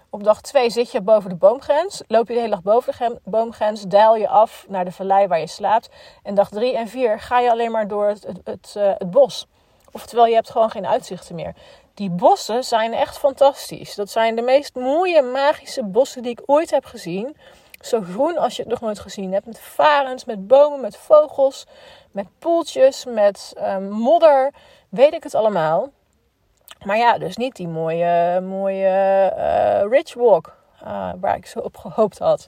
op 0.09 0.23
dag 0.23 0.41
2 0.41 0.69
zit 0.69 0.91
je 0.91 1.01
boven 1.01 1.29
de 1.29 1.35
boomgrens. 1.35 2.03
Loop 2.07 2.27
je 2.27 2.33
de 2.33 2.39
hele 2.39 2.51
dag 2.51 2.61
boven 2.61 2.93
de 2.97 3.19
boomgrens, 3.23 3.83
daal 3.83 4.15
je 4.15 4.27
af 4.27 4.65
naar 4.67 4.85
de 4.85 4.91
vallei 4.91 5.27
waar 5.27 5.39
je 5.39 5.47
slaapt. 5.47 5.89
En 6.23 6.35
dag 6.35 6.49
3 6.49 6.77
en 6.77 6.87
4 6.87 7.19
ga 7.19 7.39
je 7.39 7.51
alleen 7.51 7.71
maar 7.71 7.87
door 7.87 8.07
het, 8.07 8.23
het, 8.23 8.39
het, 8.43 8.73
uh, 8.77 8.91
het 8.97 9.11
bos. 9.11 9.47
Oftewel, 9.91 10.25
je 10.25 10.33
hebt 10.35 10.49
gewoon 10.49 10.69
geen 10.69 10.87
uitzichten 10.87 11.35
meer. 11.35 11.53
Die 11.99 12.09
bossen 12.09 12.63
zijn 12.63 12.93
echt 12.93 13.17
fantastisch. 13.17 13.95
Dat 13.95 14.09
zijn 14.09 14.35
de 14.35 14.41
meest 14.41 14.75
mooie, 14.75 15.21
magische 15.21 15.83
bossen 15.83 16.23
die 16.23 16.31
ik 16.31 16.41
ooit 16.45 16.71
heb 16.71 16.85
gezien. 16.85 17.37
Zo 17.79 18.01
groen 18.01 18.37
als 18.37 18.55
je 18.55 18.61
het 18.61 18.71
nog 18.71 18.81
nooit 18.81 18.99
gezien 18.99 19.33
hebt. 19.33 19.45
Met 19.45 19.59
varens, 19.59 20.25
met 20.25 20.47
bomen, 20.47 20.81
met 20.81 20.97
vogels, 20.97 21.65
met 22.11 22.25
poeltjes, 22.39 23.05
met 23.05 23.53
um, 23.57 23.89
modder. 23.89 24.53
Weet 24.89 25.13
ik 25.13 25.23
het 25.23 25.35
allemaal. 25.35 25.89
Maar 26.85 26.97
ja, 26.97 27.17
dus 27.17 27.37
niet 27.37 27.55
die 27.55 27.67
mooie, 27.67 28.41
mooie 28.41 29.33
uh, 29.37 29.89
Ridge 29.89 30.19
Walk 30.19 30.55
uh, 30.83 31.11
waar 31.19 31.35
ik 31.35 31.45
zo 31.45 31.59
op 31.59 31.77
gehoopt 31.77 32.19
had. 32.19 32.47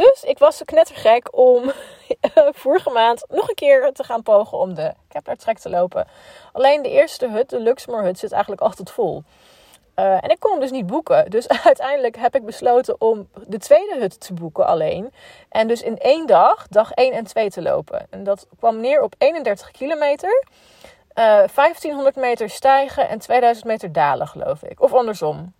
Dus 0.00 0.22
ik 0.24 0.38
was 0.38 0.62
knettergek 0.64 1.36
om 1.36 1.72
vorige 2.64 2.90
maand 2.90 3.24
nog 3.28 3.48
een 3.48 3.54
keer 3.54 3.92
te 3.92 4.04
gaan 4.04 4.22
pogen 4.22 4.58
om 4.58 4.74
de 4.74 4.92
Kepler 5.08 5.36
Trek 5.36 5.58
te 5.58 5.70
lopen. 5.70 6.06
Alleen 6.52 6.82
de 6.82 6.90
eerste 6.90 7.28
hut, 7.28 7.50
de 7.50 7.60
Luxmore 7.60 8.02
hut, 8.02 8.18
zit 8.18 8.32
eigenlijk 8.32 8.62
altijd 8.62 8.90
vol. 8.90 9.22
Uh, 9.96 10.24
en 10.24 10.30
ik 10.30 10.40
kon 10.40 10.50
hem 10.50 10.60
dus 10.60 10.70
niet 10.70 10.86
boeken. 10.86 11.30
Dus 11.30 11.48
uiteindelijk 11.64 12.16
heb 12.16 12.34
ik 12.34 12.44
besloten 12.44 13.00
om 13.00 13.28
de 13.46 13.58
tweede 13.58 13.96
hut 13.98 14.20
te 14.20 14.32
boeken 14.32 14.66
alleen. 14.66 15.12
En 15.48 15.68
dus 15.68 15.82
in 15.82 15.98
één 15.98 16.26
dag, 16.26 16.68
dag 16.68 16.92
1 16.92 17.12
en 17.12 17.24
2 17.24 17.50
te 17.50 17.62
lopen. 17.62 18.06
En 18.10 18.24
dat 18.24 18.46
kwam 18.58 18.80
neer 18.80 19.02
op 19.02 19.14
31 19.18 19.70
kilometer. 19.70 20.44
Uh, 21.14 21.42
eh, 21.42 21.48
1500 21.54 22.16
meter 22.16 22.50
stijgen 22.50 23.08
en 23.08 23.18
2000 23.18 23.66
meter 23.66 23.92
dalen, 23.92 24.28
geloof 24.28 24.62
ik. 24.62 24.80
Of 24.82 24.94
andersom. 24.94 25.52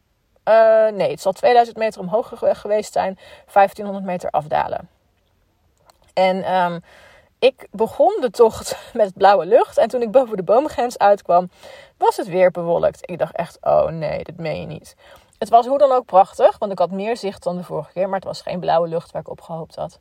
Uh, 0.45 0.89
nee, 0.89 1.11
het 1.11 1.21
zal 1.21 1.33
2000 1.33 1.77
meter 1.77 2.01
omhoog 2.01 2.33
geweest 2.39 2.93
zijn, 2.93 3.19
1500 3.53 4.05
meter 4.05 4.31
afdalen. 4.31 4.89
En 6.15 6.55
um, 6.55 6.83
ik 7.39 7.67
begon 7.71 8.17
de 8.21 8.31
tocht 8.31 8.77
met 8.93 9.15
blauwe 9.15 9.47
lucht. 9.47 9.79
En 9.79 9.89
toen 9.89 10.03
ik 10.03 10.11
boven 10.11 10.37
de 10.37 10.43
boomgrens 10.43 10.99
uitkwam, 10.99 11.51
was 11.97 12.17
het 12.17 12.27
weer 12.27 12.51
bewolkt. 12.51 13.11
Ik 13.11 13.19
dacht 13.19 13.37
echt, 13.37 13.59
oh 13.61 13.87
nee, 13.87 14.25
dat 14.25 14.37
meen 14.37 14.61
je 14.61 14.67
niet. 14.67 14.97
Het 15.39 15.49
was 15.49 15.67
hoe 15.67 15.79
dan 15.79 15.93
ook 15.93 16.05
prachtig, 16.05 16.59
want 16.59 16.73
ik 16.73 16.79
had 16.79 16.91
meer 16.91 17.17
zicht 17.17 17.43
dan 17.43 17.57
de 17.57 17.65
vorige 17.65 17.93
keer. 17.93 18.07
Maar 18.07 18.19
het 18.19 18.25
was 18.25 18.41
geen 18.41 18.61
blauwe 18.61 18.89
lucht 18.89 19.13
waar 19.13 19.23
ik 19.23 19.31
op 19.31 19.41
gehoopt 19.41 19.75
had. 19.75 19.99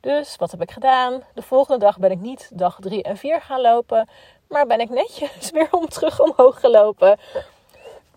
Dus 0.00 0.36
wat 0.36 0.50
heb 0.50 0.62
ik 0.62 0.70
gedaan? 0.70 1.22
De 1.34 1.42
volgende 1.42 1.84
dag 1.84 1.98
ben 1.98 2.10
ik 2.10 2.20
niet 2.20 2.50
dag 2.54 2.76
3 2.80 3.02
en 3.02 3.16
4 3.16 3.40
gaan 3.40 3.60
lopen. 3.60 4.08
Maar 4.48 4.66
ben 4.66 4.80
ik 4.80 4.90
netjes 4.90 5.50
weer 5.50 5.68
om 5.70 5.88
terug 5.88 6.20
omhoog 6.20 6.60
gelopen. 6.60 7.18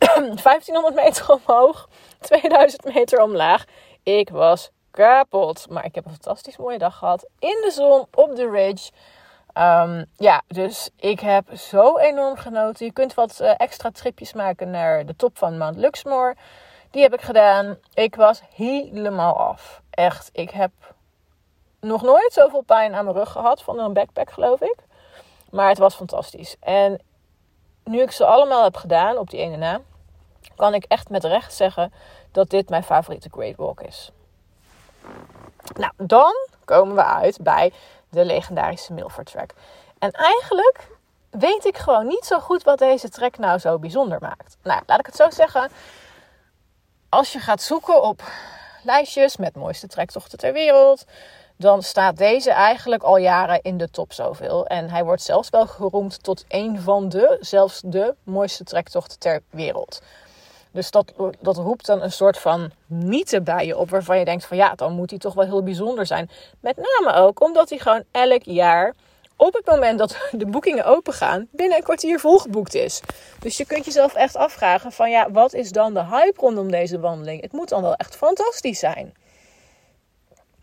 1500 0.43 0.95
meter 0.95 1.31
omhoog, 1.31 1.87
2000 2.19 2.83
meter 2.83 3.21
omlaag. 3.21 3.65
Ik 4.03 4.29
was 4.29 4.71
kapot. 4.91 5.69
Maar 5.69 5.85
ik 5.85 5.95
heb 5.95 6.05
een 6.05 6.11
fantastisch 6.11 6.57
mooie 6.57 6.77
dag 6.77 6.97
gehad. 6.97 7.27
In 7.39 7.61
de 7.63 7.71
zon, 7.71 8.07
op 8.13 8.35
de 8.35 8.49
ridge. 8.49 8.91
Um, 9.53 10.05
ja, 10.17 10.41
dus 10.47 10.89
ik 10.95 11.19
heb 11.19 11.57
zo 11.57 11.97
enorm 11.97 12.37
genoten. 12.37 12.85
Je 12.85 12.91
kunt 12.91 13.13
wat 13.13 13.39
uh, 13.41 13.53
extra 13.57 13.91
tripjes 13.91 14.33
maken 14.33 14.69
naar 14.69 15.05
de 15.05 15.15
top 15.15 15.37
van 15.37 15.57
Mount 15.57 15.77
Luxmore. 15.77 16.35
Die 16.91 17.01
heb 17.01 17.13
ik 17.13 17.21
gedaan. 17.21 17.77
Ik 17.93 18.15
was 18.15 18.41
helemaal 18.55 19.37
af. 19.37 19.81
Echt, 19.89 20.29
ik 20.33 20.49
heb 20.49 20.71
nog 21.79 22.01
nooit 22.01 22.33
zoveel 22.33 22.61
pijn 22.61 22.93
aan 22.93 23.03
mijn 23.03 23.17
rug 23.17 23.31
gehad 23.31 23.61
van 23.61 23.79
een 23.79 23.93
backpack, 23.93 24.31
geloof 24.31 24.61
ik. 24.61 24.75
Maar 25.49 25.69
het 25.69 25.77
was 25.77 25.95
fantastisch. 25.95 26.55
En 26.59 27.01
nu 27.83 28.01
ik 28.01 28.11
ze 28.11 28.25
allemaal 28.25 28.63
heb 28.63 28.75
gedaan 28.75 29.17
op 29.17 29.29
die 29.29 29.39
ene 29.39 29.57
na, 29.57 29.81
kan 30.61 30.73
ik 30.73 30.85
echt 30.87 31.09
met 31.09 31.23
recht 31.23 31.53
zeggen 31.53 31.93
dat 32.31 32.49
dit 32.49 32.69
mijn 32.69 32.83
favoriete 32.83 33.29
Great 33.31 33.55
Walk 33.55 33.81
is. 33.81 34.11
Nou, 35.73 35.91
dan 35.97 36.33
komen 36.65 36.95
we 36.95 37.03
uit 37.03 37.37
bij 37.41 37.73
de 38.09 38.25
legendarische 38.25 38.93
Milford 38.93 39.31
Track. 39.31 39.53
En 39.99 40.11
eigenlijk 40.11 40.87
weet 41.29 41.65
ik 41.65 41.77
gewoon 41.77 42.07
niet 42.07 42.25
zo 42.25 42.39
goed 42.39 42.63
wat 42.63 42.79
deze 42.79 43.09
track 43.09 43.37
nou 43.37 43.59
zo 43.59 43.79
bijzonder 43.79 44.17
maakt. 44.21 44.57
Nou, 44.63 44.81
laat 44.85 44.99
ik 44.99 45.05
het 45.05 45.15
zo 45.15 45.29
zeggen. 45.29 45.69
Als 47.09 47.33
je 47.33 47.39
gaat 47.39 47.61
zoeken 47.61 48.03
op 48.03 48.23
lijstjes 48.83 49.37
met 49.37 49.55
mooiste 49.55 49.87
trektochten 49.87 50.37
ter 50.37 50.53
wereld, 50.53 51.05
dan 51.57 51.83
staat 51.83 52.17
deze 52.17 52.51
eigenlijk 52.51 53.03
al 53.03 53.17
jaren 53.17 53.61
in 53.61 53.77
de 53.77 53.89
top 53.89 54.13
zoveel. 54.13 54.65
En 54.65 54.89
hij 54.89 55.03
wordt 55.03 55.21
zelfs 55.21 55.49
wel 55.49 55.67
geroemd 55.67 56.23
tot 56.23 56.45
een 56.47 56.81
van 56.81 57.09
de, 57.09 57.37
zelfs 57.39 57.81
de 57.85 58.15
mooiste 58.23 58.63
trektochten 58.63 59.19
ter 59.19 59.41
wereld. 59.49 60.01
Dus 60.71 60.91
dat, 60.91 61.13
dat 61.39 61.57
roept 61.57 61.85
dan 61.85 62.01
een 62.01 62.11
soort 62.11 62.37
van 62.37 62.71
mythe 62.85 63.41
bij 63.41 63.65
je 63.65 63.77
op, 63.77 63.89
waarvan 63.89 64.19
je 64.19 64.25
denkt 64.25 64.45
van 64.45 64.57
ja, 64.57 64.75
dan 64.75 64.93
moet 64.93 65.09
hij 65.09 65.19
toch 65.19 65.33
wel 65.33 65.45
heel 65.45 65.63
bijzonder 65.63 66.05
zijn. 66.05 66.29
Met 66.59 66.77
name 66.77 67.17
ook 67.17 67.41
omdat 67.41 67.69
hij 67.69 67.77
gewoon 67.77 68.03
elk 68.11 68.43
jaar 68.43 68.93
op 69.35 69.53
het 69.53 69.65
moment 69.65 69.99
dat 69.99 70.17
de 70.31 70.45
boekingen 70.45 70.85
open 70.85 71.13
gaan, 71.13 71.47
binnen 71.51 71.77
een 71.77 71.83
kwartier 71.83 72.19
volgeboekt 72.19 72.73
is. 72.73 73.01
Dus 73.39 73.57
je 73.57 73.65
kunt 73.65 73.85
jezelf 73.85 74.13
echt 74.13 74.35
afvragen 74.35 74.91
van 74.91 75.09
ja, 75.09 75.31
wat 75.31 75.53
is 75.53 75.71
dan 75.71 75.93
de 75.93 76.05
hype 76.05 76.39
rondom 76.39 76.71
deze 76.71 76.99
wandeling? 76.99 77.41
Het 77.41 77.51
moet 77.51 77.69
dan 77.69 77.81
wel 77.81 77.95
echt 77.95 78.15
fantastisch 78.15 78.79
zijn. 78.79 79.13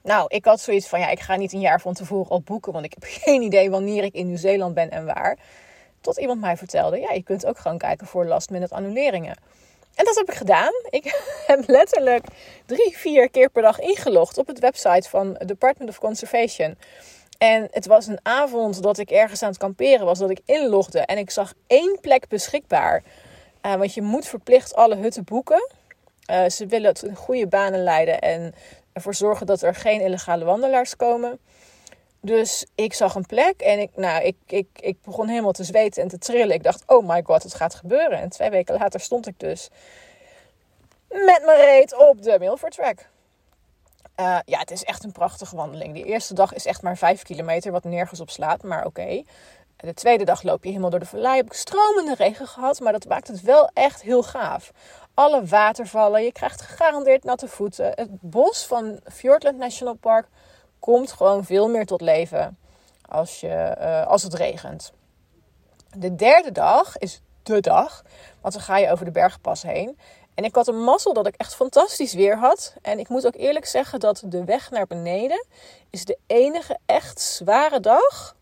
Nou, 0.02 0.24
ik 0.28 0.44
had 0.44 0.60
zoiets 0.60 0.88
van 0.88 1.00
ja, 1.00 1.08
ik 1.08 1.20
ga 1.20 1.36
niet 1.36 1.52
een 1.52 1.60
jaar 1.60 1.80
van 1.80 1.94
tevoren 1.94 2.30
al 2.30 2.40
boeken, 2.40 2.72
want 2.72 2.84
ik 2.84 2.94
heb 2.98 3.04
geen 3.24 3.42
idee 3.42 3.70
wanneer 3.70 4.04
ik 4.04 4.14
in 4.14 4.26
Nieuw-Zeeland 4.26 4.74
ben 4.74 4.90
en 4.90 5.06
waar. 5.06 5.38
Tot 6.00 6.18
iemand 6.18 6.40
mij 6.40 6.56
vertelde, 6.56 6.98
ja, 6.98 7.12
je 7.12 7.22
kunt 7.22 7.46
ook 7.46 7.58
gewoon 7.58 7.78
kijken 7.78 8.06
voor 8.06 8.26
last 8.26 8.50
minute 8.50 8.74
annuleringen. 8.74 9.36
En 9.98 10.04
dat 10.04 10.14
heb 10.14 10.30
ik 10.30 10.34
gedaan. 10.34 10.72
Ik 10.90 11.04
heb 11.46 11.62
letterlijk 11.66 12.24
drie, 12.66 12.96
vier 12.96 13.30
keer 13.30 13.50
per 13.50 13.62
dag 13.62 13.80
ingelogd 13.80 14.38
op 14.38 14.46
het 14.46 14.58
website 14.58 15.08
van 15.08 15.32
Department 15.46 15.90
of 15.90 15.98
Conservation. 15.98 16.78
En 17.38 17.68
het 17.70 17.86
was 17.86 18.06
een 18.06 18.20
avond 18.22 18.82
dat 18.82 18.98
ik 18.98 19.10
ergens 19.10 19.42
aan 19.42 19.48
het 19.48 19.58
kamperen 19.58 20.06
was, 20.06 20.18
dat 20.18 20.30
ik 20.30 20.40
inlogde 20.44 21.00
en 21.00 21.18
ik 21.18 21.30
zag 21.30 21.52
één 21.66 21.98
plek 22.00 22.28
beschikbaar. 22.28 23.02
Uh, 23.62 23.74
want 23.74 23.94
je 23.94 24.02
moet 24.02 24.26
verplicht 24.26 24.74
alle 24.74 24.96
hutten 24.96 25.24
boeken. 25.24 25.70
Uh, 26.30 26.48
ze 26.48 26.66
willen 26.66 26.88
het 26.88 27.02
in 27.02 27.14
goede 27.14 27.46
banen 27.46 27.82
leiden 27.82 28.20
en 28.20 28.54
ervoor 28.92 29.14
zorgen 29.14 29.46
dat 29.46 29.62
er 29.62 29.74
geen 29.74 30.00
illegale 30.00 30.44
wandelaars 30.44 30.96
komen. 30.96 31.38
Dus 32.20 32.66
ik 32.74 32.94
zag 32.94 33.14
een 33.14 33.26
plek 33.26 33.60
en 33.60 33.78
ik, 33.78 33.90
nou, 33.96 34.24
ik, 34.24 34.36
ik, 34.46 34.68
ik 34.80 35.02
begon 35.02 35.28
helemaal 35.28 35.52
te 35.52 35.64
zweten 35.64 36.02
en 36.02 36.08
te 36.08 36.18
trillen. 36.18 36.54
Ik 36.54 36.62
dacht, 36.62 36.82
oh 36.86 37.08
my 37.08 37.22
god, 37.22 37.42
het 37.42 37.54
gaat 37.54 37.74
gebeuren. 37.74 38.18
En 38.18 38.28
twee 38.28 38.50
weken 38.50 38.78
later 38.78 39.00
stond 39.00 39.26
ik 39.26 39.38
dus 39.38 39.70
met 41.08 41.42
mijn 41.44 41.60
reet 41.60 41.96
op 41.96 42.22
de 42.22 42.36
Milford 42.38 42.72
Track. 42.72 43.08
Uh, 44.20 44.38
ja, 44.44 44.58
het 44.58 44.70
is 44.70 44.84
echt 44.84 45.04
een 45.04 45.12
prachtige 45.12 45.56
wandeling. 45.56 45.94
Die 45.94 46.04
eerste 46.04 46.34
dag 46.34 46.54
is 46.54 46.66
echt 46.66 46.82
maar 46.82 46.96
5 46.96 47.22
kilometer, 47.22 47.72
wat 47.72 47.84
nergens 47.84 48.20
op 48.20 48.30
slaat, 48.30 48.62
maar 48.62 48.86
oké. 48.86 49.22
De 49.76 49.94
tweede 49.94 50.24
dag 50.24 50.42
loop 50.42 50.62
je 50.62 50.68
helemaal 50.68 50.90
door 50.90 50.98
de 50.98 51.06
vallei. 51.06 51.36
Heb 51.36 51.46
ik 51.46 51.52
stromende 51.52 52.14
regen 52.14 52.46
gehad, 52.46 52.80
maar 52.80 52.92
dat 52.92 53.08
maakt 53.08 53.28
het 53.28 53.40
wel 53.40 53.70
echt 53.72 54.02
heel 54.02 54.22
gaaf. 54.22 54.72
Alle 55.14 55.44
watervallen, 55.44 56.24
je 56.24 56.32
krijgt 56.32 56.60
gegarandeerd 56.60 57.24
natte 57.24 57.48
voeten. 57.48 57.92
Het 57.94 58.08
bos 58.20 58.66
van 58.66 59.00
Fjordland 59.04 59.58
National 59.58 59.94
Park 59.94 60.26
komt 60.78 61.12
gewoon 61.12 61.44
veel 61.44 61.68
meer 61.68 61.86
tot 61.86 62.00
leven 62.00 62.58
als, 63.08 63.40
je, 63.40 63.76
uh, 63.80 64.06
als 64.06 64.22
het 64.22 64.34
regent. 64.34 64.92
De 65.96 66.14
derde 66.14 66.52
dag 66.52 66.98
is 66.98 67.22
de 67.42 67.60
dag, 67.60 68.04
want 68.40 68.54
dan 68.54 68.62
ga 68.62 68.78
je 68.78 68.90
over 68.90 69.04
de 69.04 69.10
bergpas 69.10 69.62
heen. 69.62 69.98
En 70.34 70.44
ik 70.44 70.54
had 70.54 70.68
een 70.68 70.84
mazzel 70.84 71.12
dat 71.12 71.26
ik 71.26 71.34
echt 71.36 71.54
fantastisch 71.54 72.14
weer 72.14 72.38
had. 72.38 72.74
En 72.82 72.98
ik 72.98 73.08
moet 73.08 73.26
ook 73.26 73.34
eerlijk 73.34 73.66
zeggen 73.66 74.00
dat 74.00 74.22
de 74.24 74.44
weg 74.44 74.70
naar 74.70 74.86
beneden 74.86 75.46
is 75.90 76.04
de 76.04 76.18
enige 76.26 76.78
echt 76.86 77.20
zware 77.20 77.80
dag 77.80 78.36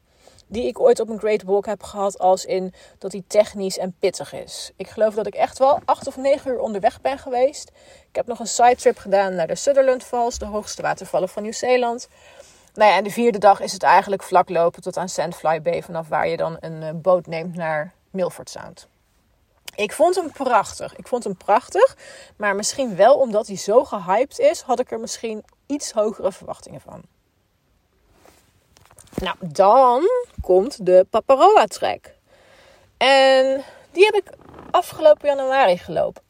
die 0.46 0.66
ik 0.66 0.80
ooit 0.80 1.00
op 1.00 1.08
een 1.08 1.18
Great 1.18 1.42
Walk 1.42 1.66
heb 1.66 1.82
gehad. 1.82 2.18
Als 2.18 2.44
in 2.44 2.74
dat 2.98 3.10
die 3.10 3.24
technisch 3.26 3.78
en 3.78 3.94
pittig 3.98 4.32
is. 4.32 4.72
Ik 4.76 4.88
geloof 4.88 5.14
dat 5.14 5.26
ik 5.26 5.34
echt 5.34 5.58
wel 5.58 5.80
acht 5.84 6.06
of 6.06 6.16
negen 6.16 6.50
uur 6.50 6.60
onderweg 6.60 7.00
ben 7.00 7.18
geweest. 7.18 7.70
Ik 8.08 8.16
heb 8.16 8.26
nog 8.26 8.38
een 8.38 8.46
sidetrip 8.46 8.98
gedaan 8.98 9.34
naar 9.34 9.46
de 9.46 9.54
Sutherland 9.54 10.04
Falls, 10.04 10.38
de 10.38 10.44
hoogste 10.44 10.82
watervallen 10.82 11.28
van 11.28 11.42
Nieuw-Zeeland. 11.42 12.08
Nou 12.74 12.90
ja, 12.90 12.96
en 12.96 13.04
de 13.04 13.10
vierde 13.10 13.38
dag 13.38 13.60
is 13.60 13.72
het 13.72 13.82
eigenlijk 13.82 14.22
vlak 14.22 14.48
lopen 14.48 14.82
tot 14.82 14.96
aan 14.96 15.08
Sandfly 15.08 15.62
Bay. 15.62 15.82
Vanaf 15.82 16.08
waar 16.08 16.28
je 16.28 16.36
dan 16.36 16.56
een 16.60 16.82
eh, 16.82 16.90
boot 16.94 17.26
neemt 17.26 17.54
naar 17.54 17.92
Milford 18.10 18.50
Sound. 18.50 18.88
Ik 19.74 19.92
vond 19.92 20.14
hem 20.14 20.32
prachtig. 20.32 20.96
Ik 20.96 21.08
vond 21.08 21.24
hem 21.24 21.36
prachtig. 21.36 21.96
Maar 22.36 22.56
misschien 22.56 22.96
wel 22.96 23.14
omdat 23.18 23.46
hij 23.46 23.56
zo 23.56 23.84
gehyped 23.84 24.38
is, 24.38 24.60
had 24.60 24.80
ik 24.80 24.90
er 24.90 25.00
misschien 25.00 25.44
iets 25.66 25.92
hogere 25.92 26.32
verwachtingen 26.32 26.80
van. 26.80 27.02
Nou, 29.22 29.36
dan 29.40 30.02
komt 30.40 30.86
de 30.86 31.06
Paparoa 31.10 31.66
Trek. 31.66 32.14
En 32.96 33.64
die 33.92 34.04
heb 34.04 34.14
ik 34.14 34.30
afgelopen 34.70 35.28
januari 35.28 35.78
gelopen. 35.78 36.22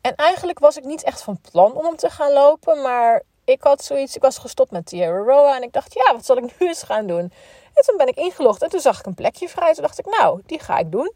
En 0.00 0.14
eigenlijk 0.14 0.58
was 0.58 0.76
ik 0.76 0.84
niet 0.84 1.02
echt 1.02 1.22
van 1.22 1.40
plan 1.50 1.72
om 1.72 1.84
hem 1.84 1.96
te 1.96 2.10
gaan 2.10 2.32
lopen. 2.32 2.82
Maar 2.82 3.22
ik 3.44 3.62
had 3.62 3.84
zoiets, 3.84 4.16
ik 4.16 4.22
was 4.22 4.38
gestopt 4.38 4.70
met 4.70 4.86
Tierra 4.86 5.18
Roa. 5.18 5.56
En 5.56 5.62
ik 5.62 5.72
dacht, 5.72 5.94
ja, 5.94 6.12
wat 6.12 6.24
zal 6.26 6.36
ik 6.36 6.42
nu 6.42 6.66
eens 6.66 6.82
gaan 6.82 7.06
doen? 7.06 7.32
En 7.74 7.84
toen 7.84 7.96
ben 7.96 8.06
ik 8.08 8.16
ingelogd 8.16 8.62
en 8.62 8.68
toen 8.68 8.80
zag 8.80 8.98
ik 8.98 9.06
een 9.06 9.14
plekje 9.14 9.48
vrij. 9.48 9.72
Toen 9.72 9.82
dacht 9.82 9.98
ik, 9.98 10.06
nou, 10.18 10.40
die 10.46 10.60
ga 10.60 10.78
ik 10.78 10.92
doen. 10.92 11.12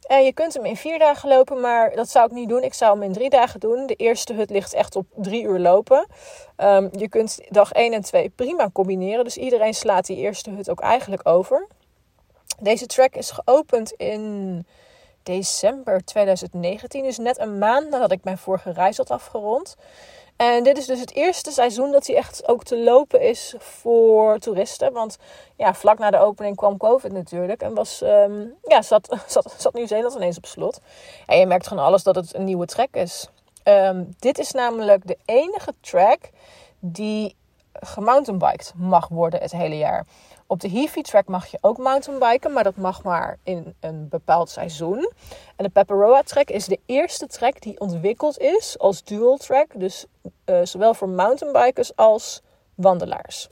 Je 0.00 0.32
kunt 0.34 0.54
hem 0.54 0.64
in 0.64 0.76
vier 0.76 0.98
dagen 0.98 1.28
lopen, 1.28 1.60
maar 1.60 1.94
dat 1.94 2.08
zou 2.08 2.26
ik 2.26 2.32
niet 2.32 2.48
doen. 2.48 2.62
Ik 2.62 2.74
zou 2.74 2.92
hem 2.92 3.02
in 3.02 3.12
drie 3.12 3.30
dagen 3.30 3.60
doen. 3.60 3.86
De 3.86 3.94
eerste 3.94 4.32
hut 4.34 4.50
ligt 4.50 4.74
echt 4.74 4.96
op 4.96 5.06
drie 5.16 5.42
uur 5.42 5.58
lopen. 5.58 6.06
Um, 6.56 6.88
je 6.92 7.08
kunt 7.08 7.38
dag 7.48 7.72
1 7.72 7.92
en 7.92 8.02
2 8.02 8.28
prima 8.28 8.70
combineren. 8.72 9.24
Dus 9.24 9.36
iedereen 9.36 9.74
slaat 9.74 10.06
die 10.06 10.16
eerste 10.16 10.50
hut 10.50 10.70
ook 10.70 10.80
eigenlijk 10.80 11.28
over. 11.28 11.66
Deze 12.60 12.86
track 12.86 13.14
is 13.14 13.30
geopend 13.30 13.92
in 13.92 14.66
december 15.22 16.04
2019. 16.04 17.02
Dus 17.02 17.18
net 17.18 17.38
een 17.38 17.58
maand 17.58 17.90
nadat 17.90 18.12
ik 18.12 18.24
mijn 18.24 18.38
vorige 18.38 18.72
reis 18.72 18.96
had 18.96 19.10
afgerond. 19.10 19.76
En 20.38 20.62
dit 20.62 20.78
is 20.78 20.86
dus 20.86 21.00
het 21.00 21.14
eerste 21.14 21.50
seizoen 21.50 21.92
dat 21.92 22.06
hij 22.06 22.16
echt 22.16 22.48
ook 22.48 22.64
te 22.64 22.78
lopen 22.78 23.20
is 23.20 23.54
voor 23.58 24.38
toeristen. 24.38 24.92
Want 24.92 25.16
ja, 25.56 25.74
vlak 25.74 25.98
na 25.98 26.10
de 26.10 26.18
opening 26.18 26.56
kwam 26.56 26.76
COVID 26.76 27.12
natuurlijk. 27.12 27.62
En 27.62 27.74
was, 27.74 28.02
um, 28.02 28.54
ja, 28.62 28.82
zat, 28.82 29.16
zat, 29.26 29.54
zat 29.58 29.74
Nieuw-Zeeland 29.74 30.14
ineens 30.14 30.36
op 30.36 30.46
slot. 30.46 30.80
En 31.26 31.38
je 31.38 31.46
merkt 31.46 31.66
gewoon 31.66 31.84
alles 31.84 32.02
dat 32.02 32.14
het 32.14 32.34
een 32.34 32.44
nieuwe 32.44 32.66
track 32.66 32.94
is. 32.94 33.28
Um, 33.64 34.14
dit 34.18 34.38
is 34.38 34.52
namelijk 34.52 35.06
de 35.06 35.18
enige 35.24 35.74
track 35.80 36.30
die 36.78 37.36
gemountainbiked 37.80 38.72
mag 38.76 39.08
worden 39.08 39.40
het 39.40 39.52
hele 39.52 39.76
jaar. 39.76 40.06
Op 40.46 40.60
de 40.60 40.70
Heavy 40.70 41.02
Track 41.02 41.28
mag 41.28 41.46
je 41.46 41.58
ook 41.60 41.78
mountainbiken, 41.78 42.52
maar 42.52 42.64
dat 42.64 42.76
mag 42.76 43.02
maar 43.02 43.38
in 43.42 43.74
een 43.80 44.08
bepaald 44.08 44.50
seizoen. 44.50 45.12
En 45.56 45.64
de 45.64 45.70
Paparoa 45.70 46.22
Track 46.22 46.50
is 46.50 46.64
de 46.64 46.80
eerste 46.86 47.26
track 47.26 47.60
die 47.60 47.80
ontwikkeld 47.80 48.38
is 48.38 48.78
als 48.78 49.04
dual 49.04 49.36
track. 49.36 49.66
Dus 49.74 50.06
uh, 50.46 50.60
zowel 50.62 50.94
voor 50.94 51.08
mountainbikers 51.08 51.96
als 51.96 52.42
wandelaars. 52.74 53.48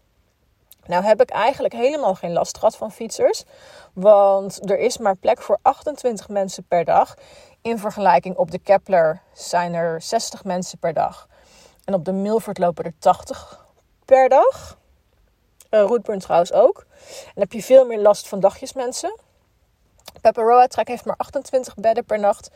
Nou 0.86 1.04
heb 1.04 1.20
ik 1.20 1.30
eigenlijk 1.30 1.74
helemaal 1.74 2.14
geen 2.14 2.32
last 2.32 2.58
gehad 2.58 2.76
van 2.76 2.92
fietsers. 2.92 3.44
Want 3.92 4.70
er 4.70 4.78
is 4.78 4.98
maar 4.98 5.16
plek 5.16 5.42
voor 5.42 5.58
28 5.62 6.28
mensen 6.28 6.64
per 6.64 6.84
dag. 6.84 7.14
In 7.62 7.78
vergelijking 7.78 8.36
op 8.36 8.50
de 8.50 8.58
Kepler 8.58 9.22
zijn 9.32 9.74
er 9.74 10.02
60 10.02 10.44
mensen 10.44 10.78
per 10.78 10.92
dag. 10.92 11.28
En 11.84 11.94
op 11.94 12.04
de 12.04 12.12
Milford 12.12 12.58
lopen 12.58 12.84
er 12.84 12.92
80 12.98 13.65
per 14.06 14.28
dag. 14.28 14.78
Uh, 15.70 15.80
Rootburn 15.80 16.18
trouwens 16.18 16.52
ook. 16.52 16.86
En 17.34 17.40
heb 17.40 17.52
je 17.52 17.62
veel 17.62 17.86
meer 17.86 18.00
last 18.00 18.28
van 18.28 18.40
dagjesmensen. 18.40 19.18
Pepperoa 20.20 20.66
Trek 20.66 20.88
heeft 20.88 21.04
maar 21.04 21.16
28 21.16 21.74
bedden 21.74 22.04
per 22.04 22.20
nacht. 22.20 22.50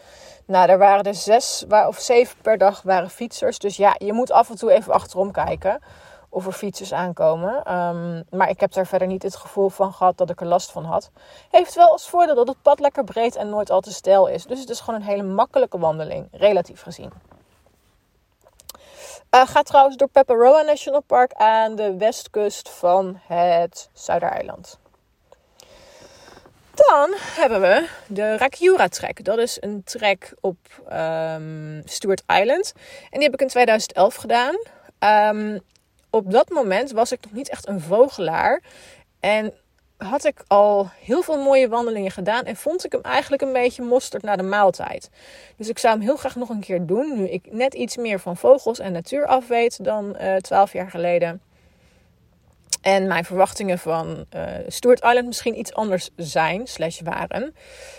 Nou, 0.47 0.69
er 0.69 0.79
waren 0.79 1.05
er 1.05 1.15
zes 1.15 1.65
of 1.87 1.99
zeven 1.99 2.37
per 2.43 2.59
dag 2.59 2.83
waren 2.83 3.11
fietsers. 3.11 3.59
Dus 3.59 3.77
ja, 3.77 3.95
je 3.99 4.13
moet 4.13 4.31
af 4.31 4.51
en 4.51 4.57
toe 4.57 4.73
even 4.73 4.93
achterom 4.93 5.33
kijken 5.33 5.81
of 6.29 6.47
er 6.47 6.53
fietsers 6.53 6.93
aankomen. 6.93 7.75
Um, 7.75 8.25
maar 8.31 8.49
ik 8.49 8.61
heb 8.61 8.73
daar 8.73 8.87
verder 8.87 9.09
niet 9.09 9.23
het 9.23 9.37
gevoel 9.37 9.69
van 9.69 9.93
gehad 9.93 10.17
dat 10.17 10.31
ik 10.31 10.41
er 10.41 10.47
last 10.47 10.71
van 10.71 10.85
had. 10.85 11.11
Heeft 11.51 11.75
wel 11.75 11.91
als 11.91 12.09
voordeel 12.09 12.35
dat 12.35 12.49
het 12.49 12.63
pad 12.63 12.81
lekker 12.81 13.05
breed 13.05 13.37
en 13.37 13.49
nooit 13.49 13.71
al 13.71 13.81
te 13.81 13.93
steil 13.93 14.27
is. 14.27 14.47
Dus 14.47 14.61
het 14.61 14.71
is 14.71 14.81
gewoon 14.81 15.01
een 15.01 15.07
hele 15.07 15.23
makkelijke 15.23 15.79
wandeling, 15.79 16.29
relatief 16.33 16.83
gezien. 16.83 17.13
Uh, 19.35 19.47
ga 19.47 19.63
trouwens 19.63 19.97
door 19.97 20.09
Pepperoa 20.09 20.63
National 20.63 21.01
Park 21.01 21.33
aan 21.33 21.77
de 21.77 21.97
westkust 21.97 22.69
van 22.69 23.21
het 23.27 23.89
Zuidereiland. 23.93 24.79
Dan 26.75 27.15
hebben 27.17 27.61
we 27.61 27.89
de 28.07 28.37
Rakiura 28.37 28.89
Trek. 28.89 29.25
Dat 29.25 29.39
is 29.39 29.57
een 29.61 29.83
trek 29.85 30.35
op 30.41 30.57
um, 30.93 31.83
Stewart 31.85 32.23
Island. 32.27 32.73
En 33.11 33.19
die 33.19 33.23
heb 33.23 33.33
ik 33.33 33.41
in 33.41 33.49
2011 33.49 34.15
gedaan. 34.15 34.57
Um, 35.35 35.61
op 36.11 36.31
dat 36.31 36.49
moment 36.49 36.91
was 36.91 37.13
ik 37.13 37.19
nog 37.23 37.33
niet 37.33 37.49
echt 37.49 37.69
een 37.69 37.81
vogelaar. 37.81 38.63
En 39.21 39.55
had 40.09 40.25
ik 40.25 40.43
al 40.47 40.91
heel 41.01 41.23
veel 41.23 41.43
mooie 41.43 41.69
wandelingen 41.69 42.11
gedaan. 42.11 42.45
En 42.45 42.57
vond 42.57 42.85
ik 42.85 42.93
hem 42.93 43.01
eigenlijk 43.01 43.43
een 43.43 43.53
beetje 43.53 43.83
mosterd 43.83 44.23
na 44.23 44.37
de 44.37 44.43
maaltijd. 44.43 45.11
Dus 45.57 45.69
ik 45.69 45.79
zou 45.79 45.95
hem 45.95 46.03
heel 46.03 46.17
graag 46.17 46.37
nog 46.37 46.49
een 46.49 46.61
keer 46.61 46.87
doen. 46.87 47.17
Nu 47.17 47.29
ik 47.29 47.53
net 47.53 47.75
iets 47.75 47.97
meer 47.97 48.21
van 48.21 48.37
vogels 48.37 48.79
en 48.79 48.93
natuur 48.93 49.27
af 49.27 49.47
weet 49.47 49.85
dan 49.85 50.17
uh, 50.21 50.35
eh, 50.35 50.41
12 50.41 50.73
jaar 50.73 50.91
geleden. 50.91 51.41
En 52.83 53.07
mijn 53.07 53.25
verwachtingen 53.25 53.79
van 53.79 54.27
uh, 54.35 54.43
Stuart 54.67 55.05
Island 55.05 55.27
misschien 55.27 55.59
iets 55.59 55.75
anders 55.75 56.11
zijn, 56.17 56.67
slash 56.67 57.01
waren. 57.01 57.55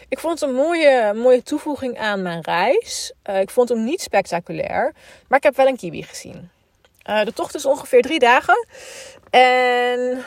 Ik 0.09 0.19
vond 0.19 0.39
het 0.39 0.49
een 0.49 0.55
mooie, 0.55 1.13
mooie 1.13 1.43
toevoeging 1.43 1.97
aan 1.97 2.21
mijn 2.21 2.41
reis. 2.41 3.13
Uh, 3.29 3.39
ik 3.39 3.49
vond 3.49 3.69
hem 3.69 3.83
niet 3.83 4.01
spectaculair, 4.01 4.93
maar 5.27 5.37
ik 5.37 5.43
heb 5.43 5.55
wel 5.55 5.67
een 5.67 5.77
kiwi 5.77 6.03
gezien. 6.03 6.49
Uh, 7.09 7.23
de 7.23 7.33
tocht 7.33 7.55
is 7.55 7.65
ongeveer 7.65 8.01
drie 8.01 8.19
dagen. 8.19 8.67
En 9.29 10.23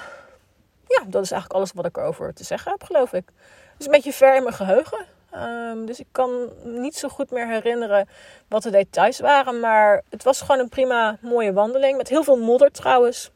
ja, 0.87 1.05
dat 1.07 1.23
is 1.23 1.31
eigenlijk 1.31 1.53
alles 1.53 1.73
wat 1.73 1.87
ik 1.87 1.97
erover 1.97 2.35
te 2.35 2.45
zeggen 2.45 2.71
heb, 2.71 2.83
geloof 2.83 3.13
ik. 3.13 3.25
Het 3.73 3.81
is 3.81 3.87
een 3.87 3.93
beetje 3.93 4.13
ver 4.13 4.37
in 4.37 4.43
mijn 4.43 4.55
geheugen. 4.55 5.07
Um, 5.37 5.87
dus 5.87 6.01
ik 6.01 6.07
kan 6.13 6.51
niet 6.63 6.97
zo 6.97 7.09
goed 7.09 7.31
meer 7.31 7.49
herinneren 7.49 8.09
wat 8.49 8.63
de 8.63 8.71
details 8.71 9.21
waren. 9.21 9.61
Maar 9.61 10.03
het 10.11 10.23
was 10.23 10.41
gewoon 10.41 10.59
een 10.59 10.69
prima 10.69 11.19
mooie 11.21 11.53
wandeling. 11.53 11.97
Met 11.97 12.09
heel 12.09 12.25
veel 12.25 12.37
modder 12.37 12.71
trouwens. 12.71 13.31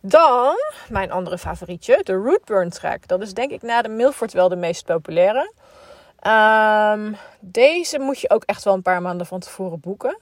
Dan 0.00 0.54
mijn 0.88 1.10
andere 1.10 1.38
favorietje, 1.38 2.00
de 2.02 2.12
Rootburn 2.12 2.70
Track. 2.70 3.08
Dat 3.08 3.22
is 3.22 3.34
denk 3.34 3.50
ik 3.50 3.62
na 3.62 3.82
de 3.82 3.88
Milford 3.88 4.32
wel 4.32 4.48
de 4.48 4.56
meest 4.56 4.84
populaire. 4.84 5.52
Um, 6.26 7.16
deze 7.40 7.98
moet 7.98 8.20
je 8.20 8.30
ook 8.30 8.44
echt 8.44 8.64
wel 8.64 8.74
een 8.74 8.82
paar 8.82 9.02
maanden 9.02 9.26
van 9.26 9.40
tevoren 9.40 9.80
boeken. 9.80 10.18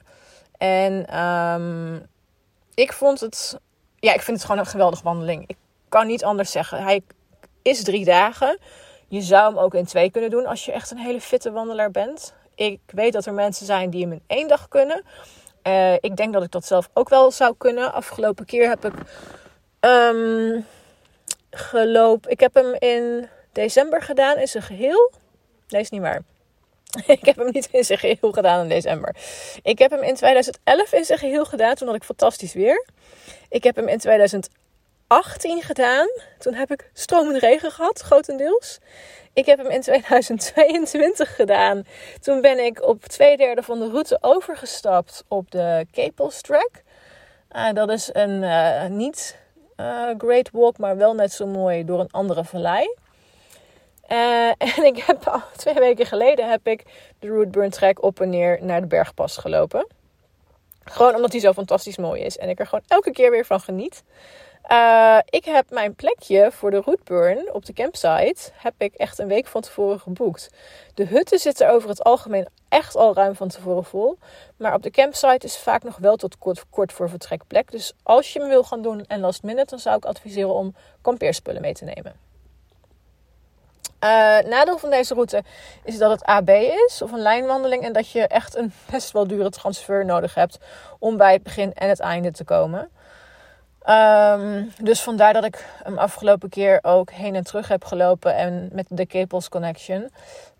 En 0.57 1.19
um, 1.19 2.07
ik 2.73 2.93
vond 2.93 3.19
het, 3.19 3.59
ja, 3.99 4.13
ik 4.13 4.21
vind 4.21 4.37
het 4.37 4.45
gewoon 4.45 4.61
een 4.61 4.69
geweldige 4.71 5.03
wandeling. 5.03 5.43
Ik 5.47 5.57
kan 5.89 6.07
niet 6.07 6.23
anders 6.23 6.51
zeggen. 6.51 6.83
Hij 6.83 7.01
is 7.61 7.83
drie 7.83 8.05
dagen. 8.05 8.57
Je 9.07 9.21
zou 9.21 9.53
hem 9.53 9.63
ook 9.63 9.73
in 9.73 9.85
twee 9.85 10.11
kunnen 10.11 10.29
doen 10.29 10.45
als 10.45 10.65
je 10.65 10.71
echt 10.71 10.91
een 10.91 10.97
hele 10.97 11.21
fitte 11.21 11.51
wandelaar 11.51 11.91
bent. 11.91 12.33
Ik 12.55 12.79
weet 12.85 13.13
dat 13.13 13.25
er 13.25 13.33
mensen 13.33 13.65
zijn 13.65 13.89
die 13.89 14.01
hem 14.01 14.11
in 14.11 14.23
één 14.27 14.47
dag 14.47 14.67
kunnen. 14.67 15.03
Uh, 15.63 15.93
ik 15.93 16.15
denk 16.15 16.33
dat 16.33 16.43
ik 16.43 16.51
dat 16.51 16.65
zelf 16.65 16.89
ook 16.93 17.09
wel 17.09 17.31
zou 17.31 17.55
kunnen. 17.57 17.93
Afgelopen 17.93 18.45
keer 18.45 18.69
heb 18.69 18.85
ik 18.85 18.93
um, 19.79 20.65
gelopen. 21.51 22.31
Ik 22.31 22.39
heb 22.39 22.53
hem 22.53 22.73
in 22.73 23.27
december 23.51 24.01
gedaan 24.01 24.37
in 24.37 24.47
zijn 24.47 24.63
geheel. 24.63 25.11
Nee, 25.67 25.81
is 25.81 25.89
niet 25.89 26.01
waar. 26.01 26.21
ik 27.17 27.25
heb 27.25 27.35
hem 27.35 27.49
niet 27.51 27.69
in 27.71 27.83
zijn 27.83 27.99
geheel 27.99 28.31
gedaan 28.31 28.61
in 28.61 28.69
december. 28.69 29.15
Ik 29.63 29.79
heb 29.79 29.91
hem 29.91 30.01
in 30.01 30.15
2011 30.15 30.93
in 30.93 31.05
zijn 31.05 31.19
geheel 31.19 31.45
gedaan. 31.45 31.75
Toen 31.75 31.87
had 31.87 31.95
ik 31.95 32.03
fantastisch 32.03 32.53
weer. 32.53 32.85
Ik 33.49 33.63
heb 33.63 33.75
hem 33.75 33.87
in 33.87 33.97
2018 33.97 35.61
gedaan. 35.61 36.07
Toen 36.39 36.53
heb 36.53 36.71
ik 36.71 36.89
stromende 36.93 37.39
regen 37.39 37.71
gehad, 37.71 37.99
grotendeels. 37.99 38.79
Ik 39.33 39.45
heb 39.45 39.57
hem 39.57 39.69
in 39.69 39.81
2022 39.81 41.35
gedaan. 41.35 41.83
Toen 42.21 42.41
ben 42.41 42.65
ik 42.65 42.83
op 42.83 43.05
twee 43.05 43.37
derde 43.37 43.63
van 43.63 43.79
de 43.79 43.89
route 43.89 44.17
overgestapt 44.21 45.23
op 45.27 45.51
de 45.51 45.85
Caples 45.91 46.41
Track. 46.41 46.71
Uh, 47.51 47.73
dat 47.73 47.89
is 47.89 48.09
een 48.13 48.43
uh, 48.43 48.85
niet 48.85 49.37
uh, 49.77 50.09
great 50.17 50.49
walk, 50.51 50.77
maar 50.77 50.97
wel 50.97 51.13
net 51.13 51.31
zo 51.31 51.47
mooi 51.47 51.85
door 51.85 51.99
een 51.99 52.11
andere 52.11 52.43
vallei. 52.43 52.95
en 54.77 54.83
ik 54.83 54.97
heb 54.97 55.41
twee 55.55 55.73
weken 55.73 56.05
geleden 56.05 56.49
heb 56.49 56.67
ik 56.67 56.83
de 57.19 57.27
Route 57.27 57.49
Burn 57.49 57.69
Track 57.69 58.03
op 58.03 58.19
en 58.19 58.29
neer 58.29 58.59
naar 58.61 58.81
de 58.81 58.87
bergpas 58.87 59.37
gelopen. 59.37 59.87
Gewoon 60.83 61.15
omdat 61.15 61.31
hij 61.31 61.41
zo 61.41 61.53
fantastisch 61.53 61.97
mooi 61.97 62.21
is. 62.21 62.37
En 62.37 62.49
ik 62.49 62.59
er 62.59 62.67
gewoon 62.67 62.85
elke 62.87 63.11
keer 63.11 63.31
weer 63.31 63.45
van 63.45 63.59
geniet. 63.59 64.03
Uh, 64.71 65.17
ik 65.25 65.45
heb 65.45 65.69
mijn 65.69 65.95
plekje 65.95 66.51
voor 66.51 66.71
de 66.71 66.81
rootburn 66.85 67.53
op 67.53 67.65
de 67.65 67.73
campsite 67.73 68.51
heb 68.53 68.73
ik 68.77 68.93
echt 68.93 69.19
een 69.19 69.27
week 69.27 69.47
van 69.47 69.61
tevoren 69.61 69.99
geboekt. 69.99 70.49
De 70.93 71.05
hutten 71.05 71.39
zitten 71.39 71.71
over 71.71 71.89
het 71.89 72.03
algemeen 72.03 72.47
echt 72.67 72.95
al 72.95 73.13
ruim 73.13 73.35
van 73.35 73.47
tevoren 73.47 73.83
vol. 73.83 74.17
Maar 74.57 74.73
op 74.73 74.83
de 74.83 74.91
campsite 74.91 75.45
is 75.45 75.57
vaak 75.57 75.83
nog 75.83 75.97
wel 75.97 76.15
tot 76.15 76.37
kort, 76.37 76.65
kort 76.69 76.93
voor 76.93 77.09
vertrekplek. 77.09 77.71
Dus 77.71 77.93
als 78.03 78.33
je 78.33 78.39
hem 78.39 78.49
wil 78.49 78.63
gaan 78.63 78.81
doen 78.81 79.05
en 79.07 79.19
last 79.19 79.43
minute, 79.43 79.69
dan 79.69 79.79
zou 79.79 79.97
ik 79.97 80.05
adviseren 80.05 80.53
om 80.53 80.75
kampeerspullen 81.01 81.61
mee 81.61 81.73
te 81.73 81.85
nemen. 81.85 82.28
Uh, 84.03 84.09
nadeel 84.49 84.77
van 84.77 84.89
deze 84.89 85.13
route 85.13 85.43
is 85.83 85.97
dat 85.97 86.11
het 86.11 86.23
AB 86.23 86.49
is, 86.49 87.01
of 87.01 87.11
een 87.11 87.21
lijnwandeling, 87.21 87.83
en 87.83 87.93
dat 87.93 88.09
je 88.09 88.27
echt 88.27 88.55
een 88.55 88.73
best 88.91 89.11
wel 89.11 89.27
dure 89.27 89.49
transfer 89.49 90.05
nodig 90.05 90.33
hebt 90.33 90.57
om 90.99 91.17
bij 91.17 91.33
het 91.33 91.43
begin 91.43 91.73
en 91.73 91.89
het 91.89 91.99
einde 91.99 92.31
te 92.31 92.43
komen. 92.43 92.89
Um, 93.89 94.71
dus 94.81 95.01
vandaar 95.01 95.33
dat 95.33 95.43
ik 95.43 95.65
hem 95.83 95.97
afgelopen 95.97 96.49
keer 96.49 96.79
ook 96.81 97.11
heen 97.11 97.35
en 97.35 97.43
terug 97.43 97.67
heb 97.67 97.85
gelopen 97.85 98.35
en 98.35 98.69
met 98.71 98.85
de 98.89 99.05
Caples 99.05 99.49
Connection. 99.49 100.09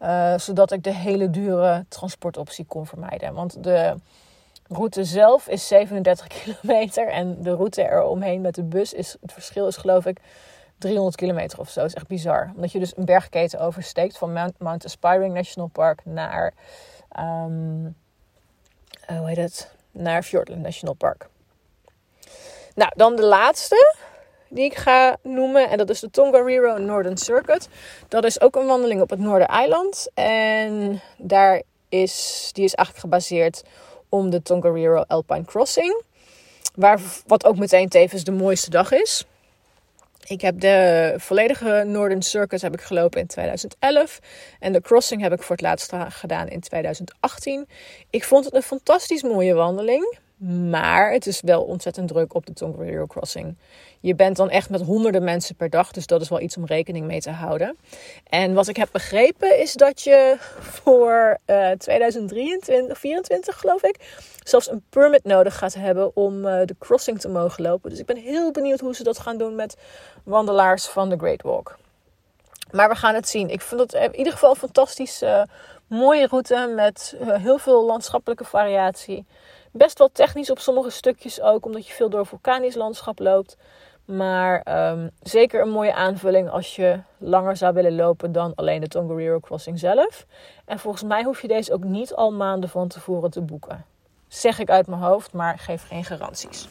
Uh, 0.01 0.37
zodat 0.37 0.71
ik 0.71 0.83
de 0.83 0.93
hele 0.93 1.29
dure 1.29 1.85
transportoptie 1.89 2.65
kon 2.65 2.85
vermijden. 2.85 3.33
Want 3.33 3.63
de 3.63 3.95
route 4.67 5.03
zelf 5.03 5.47
is 5.47 5.67
37 5.67 6.27
kilometer 6.43 7.07
en 7.07 7.41
de 7.41 7.55
route 7.55 7.81
eromheen 7.81 8.41
met 8.41 8.55
de 8.55 8.63
bus 8.63 8.93
is, 8.93 9.15
het 9.21 9.33
verschil 9.33 9.67
is 9.67 9.77
geloof 9.77 10.05
ik 10.05 10.19
300 10.79 11.15
kilometer 11.15 11.59
of 11.59 11.69
zo. 11.69 11.85
Is 11.85 11.93
echt 11.93 12.07
bizar. 12.07 12.51
Omdat 12.55 12.71
je 12.71 12.79
dus 12.79 12.97
een 12.97 13.05
bergketen 13.05 13.59
oversteekt 13.59 14.17
van 14.17 14.33
Mount, 14.33 14.59
Mount 14.59 14.85
Aspiring 14.85 15.33
National 15.33 15.69
Park 15.69 16.05
naar, 16.05 16.53
um, 17.19 17.95
hoe 19.07 19.27
heet 19.27 19.37
het? 19.37 19.71
Naar 19.91 20.23
Fjordland 20.23 20.61
National 20.61 20.95
Park. 20.95 21.29
Nou, 22.75 22.91
dan 22.95 23.15
de 23.15 23.25
laatste 23.25 23.95
die 24.49 24.63
ik 24.63 24.75
ga 24.75 25.17
noemen. 25.23 25.69
En 25.69 25.77
dat 25.77 25.89
is 25.89 25.99
de 25.99 26.09
Tongariro 26.09 26.77
Northern 26.77 27.17
Circuit. 27.17 27.69
Dat 28.07 28.23
is 28.23 28.41
ook 28.41 28.55
een 28.55 28.65
wandeling 28.65 29.01
op 29.01 29.09
het 29.09 29.19
Noordereiland. 29.19 30.09
En 30.13 31.01
daar 31.17 31.61
is, 31.89 32.49
die 32.53 32.63
is 32.63 32.73
eigenlijk 32.73 33.07
gebaseerd 33.07 33.63
om 34.09 34.29
de 34.29 34.41
Tongariro 34.41 35.03
Alpine 35.07 35.45
Crossing. 35.45 36.01
Waar, 36.75 36.99
wat 37.27 37.45
ook 37.45 37.57
meteen 37.57 37.89
tevens 37.89 38.23
de 38.23 38.31
mooiste 38.31 38.69
dag 38.69 38.91
is. 38.91 39.25
Ik 40.27 40.41
heb 40.41 40.59
de 40.59 41.13
volledige 41.17 41.83
Northern 41.87 42.21
Circuit 42.21 42.61
heb 42.61 42.73
ik 42.73 42.81
gelopen 42.81 43.21
in 43.21 43.27
2011. 43.27 44.19
En 44.59 44.73
de 44.73 44.81
crossing 44.81 45.21
heb 45.21 45.33
ik 45.33 45.41
voor 45.41 45.55
het 45.55 45.61
laatst 45.61 45.93
gedaan 46.09 46.47
in 46.47 46.59
2018. 46.59 47.67
Ik 48.09 48.23
vond 48.23 48.45
het 48.45 48.53
een 48.53 48.61
fantastisch 48.61 49.23
mooie 49.23 49.53
wandeling. 49.53 50.17
Maar 50.39 51.11
het 51.11 51.27
is 51.27 51.41
wel 51.41 51.63
ontzettend 51.63 52.07
druk 52.07 52.33
op 52.33 52.45
de 52.45 52.53
Tongariro 52.53 53.05
Crossing. 53.05 53.57
Je 53.99 54.15
bent 54.15 54.35
dan 54.35 54.49
echt 54.49 54.69
met 54.69 54.81
honderden 54.81 55.23
mensen 55.23 55.55
per 55.55 55.69
dag. 55.69 55.91
Dus 55.91 56.07
dat 56.07 56.21
is 56.21 56.29
wel 56.29 56.39
iets 56.39 56.57
om 56.57 56.65
rekening 56.65 57.05
mee 57.05 57.21
te 57.21 57.31
houden. 57.31 57.77
En 58.29 58.53
wat 58.53 58.67
ik 58.67 58.75
heb 58.75 58.89
begrepen 58.91 59.59
is 59.59 59.73
dat 59.73 60.01
je 60.01 60.35
voor 60.59 61.37
uh, 61.45 61.71
2023, 61.71 62.63
2024 62.65 63.59
geloof 63.59 63.83
ik, 63.83 63.95
zelfs 64.43 64.71
een 64.71 64.83
permit 64.89 65.23
nodig 65.23 65.57
gaat 65.57 65.73
hebben 65.73 66.15
om 66.15 66.45
uh, 66.45 66.61
de 66.65 66.75
crossing 66.79 67.19
te 67.19 67.29
mogen 67.29 67.63
lopen. 67.63 67.89
Dus 67.89 67.99
ik 67.99 68.05
ben 68.05 68.17
heel 68.17 68.51
benieuwd 68.51 68.79
hoe 68.79 68.95
ze 68.95 69.03
dat 69.03 69.19
gaan 69.19 69.37
doen 69.37 69.55
met 69.55 69.77
wandelaars 70.23 70.85
van 70.85 71.09
de 71.09 71.17
Great 71.17 71.41
Walk. 71.41 71.77
Maar 72.71 72.89
we 72.89 72.95
gaan 72.95 73.15
het 73.15 73.29
zien. 73.29 73.49
Ik 73.49 73.61
vind 73.61 73.81
het 73.81 73.93
in 73.93 74.15
ieder 74.15 74.33
geval 74.33 74.49
een 74.49 74.55
fantastisch 74.55 75.21
uh, 75.21 75.41
mooie 75.87 76.27
route 76.27 76.73
met 76.75 77.15
heel 77.19 77.57
veel 77.57 77.85
landschappelijke 77.85 78.45
variatie. 78.45 79.25
Best 79.71 79.97
wel 79.97 80.11
technisch 80.11 80.49
op 80.49 80.59
sommige 80.59 80.89
stukjes 80.89 81.41
ook, 81.41 81.65
omdat 81.65 81.87
je 81.87 81.93
veel 81.93 82.09
door 82.09 82.25
vulkanisch 82.25 82.75
landschap 82.75 83.19
loopt. 83.19 83.57
Maar 84.05 84.89
um, 84.91 85.09
zeker 85.23 85.61
een 85.61 85.69
mooie 85.69 85.93
aanvulling 85.93 86.49
als 86.49 86.75
je 86.75 86.99
langer 87.17 87.57
zou 87.57 87.73
willen 87.73 87.95
lopen 87.95 88.31
dan 88.31 88.55
alleen 88.55 88.81
de 88.81 88.87
Tongariro 88.87 89.39
Crossing 89.39 89.79
zelf. 89.79 90.25
En 90.65 90.79
volgens 90.79 91.03
mij 91.03 91.23
hoef 91.23 91.41
je 91.41 91.47
deze 91.47 91.73
ook 91.73 91.83
niet 91.83 92.13
al 92.13 92.31
maanden 92.31 92.69
van 92.69 92.87
tevoren 92.87 93.31
te 93.31 93.41
boeken. 93.41 93.85
Zeg 94.27 94.59
ik 94.59 94.69
uit 94.69 94.87
mijn 94.87 95.01
hoofd, 95.01 95.33
maar 95.33 95.59
geef 95.59 95.87
geen 95.87 96.05
garanties. 96.05 96.67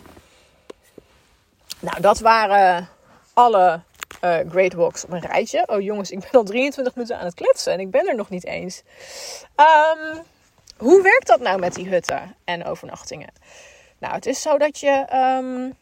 Nou, 1.80 2.00
dat 2.00 2.18
waren 2.18 2.88
alle 3.32 3.80
uh, 4.24 4.36
Great 4.50 4.72
Walks 4.72 5.04
op 5.04 5.12
een 5.12 5.20
rijtje. 5.20 5.66
Oh 5.66 5.80
jongens, 5.80 6.10
ik 6.10 6.20
ben 6.20 6.30
al 6.30 6.44
23 6.44 6.94
minuten 6.94 7.18
aan 7.18 7.24
het 7.24 7.34
kletsen 7.34 7.72
en 7.72 7.80
ik 7.80 7.90
ben 7.90 8.08
er 8.08 8.14
nog 8.14 8.28
niet 8.28 8.44
eens. 8.44 8.82
Um, 9.56 10.22
hoe 10.78 11.02
werkt 11.02 11.26
dat 11.26 11.40
nou 11.40 11.58
met 11.58 11.74
die 11.74 11.88
hutten 11.88 12.36
en 12.44 12.64
overnachtingen? 12.64 13.32
Nou, 13.98 14.14
het 14.14 14.26
is 14.26 14.42
zo 14.42 14.58
dat 14.58 14.78
je. 14.78 15.06
Um, 15.42 15.76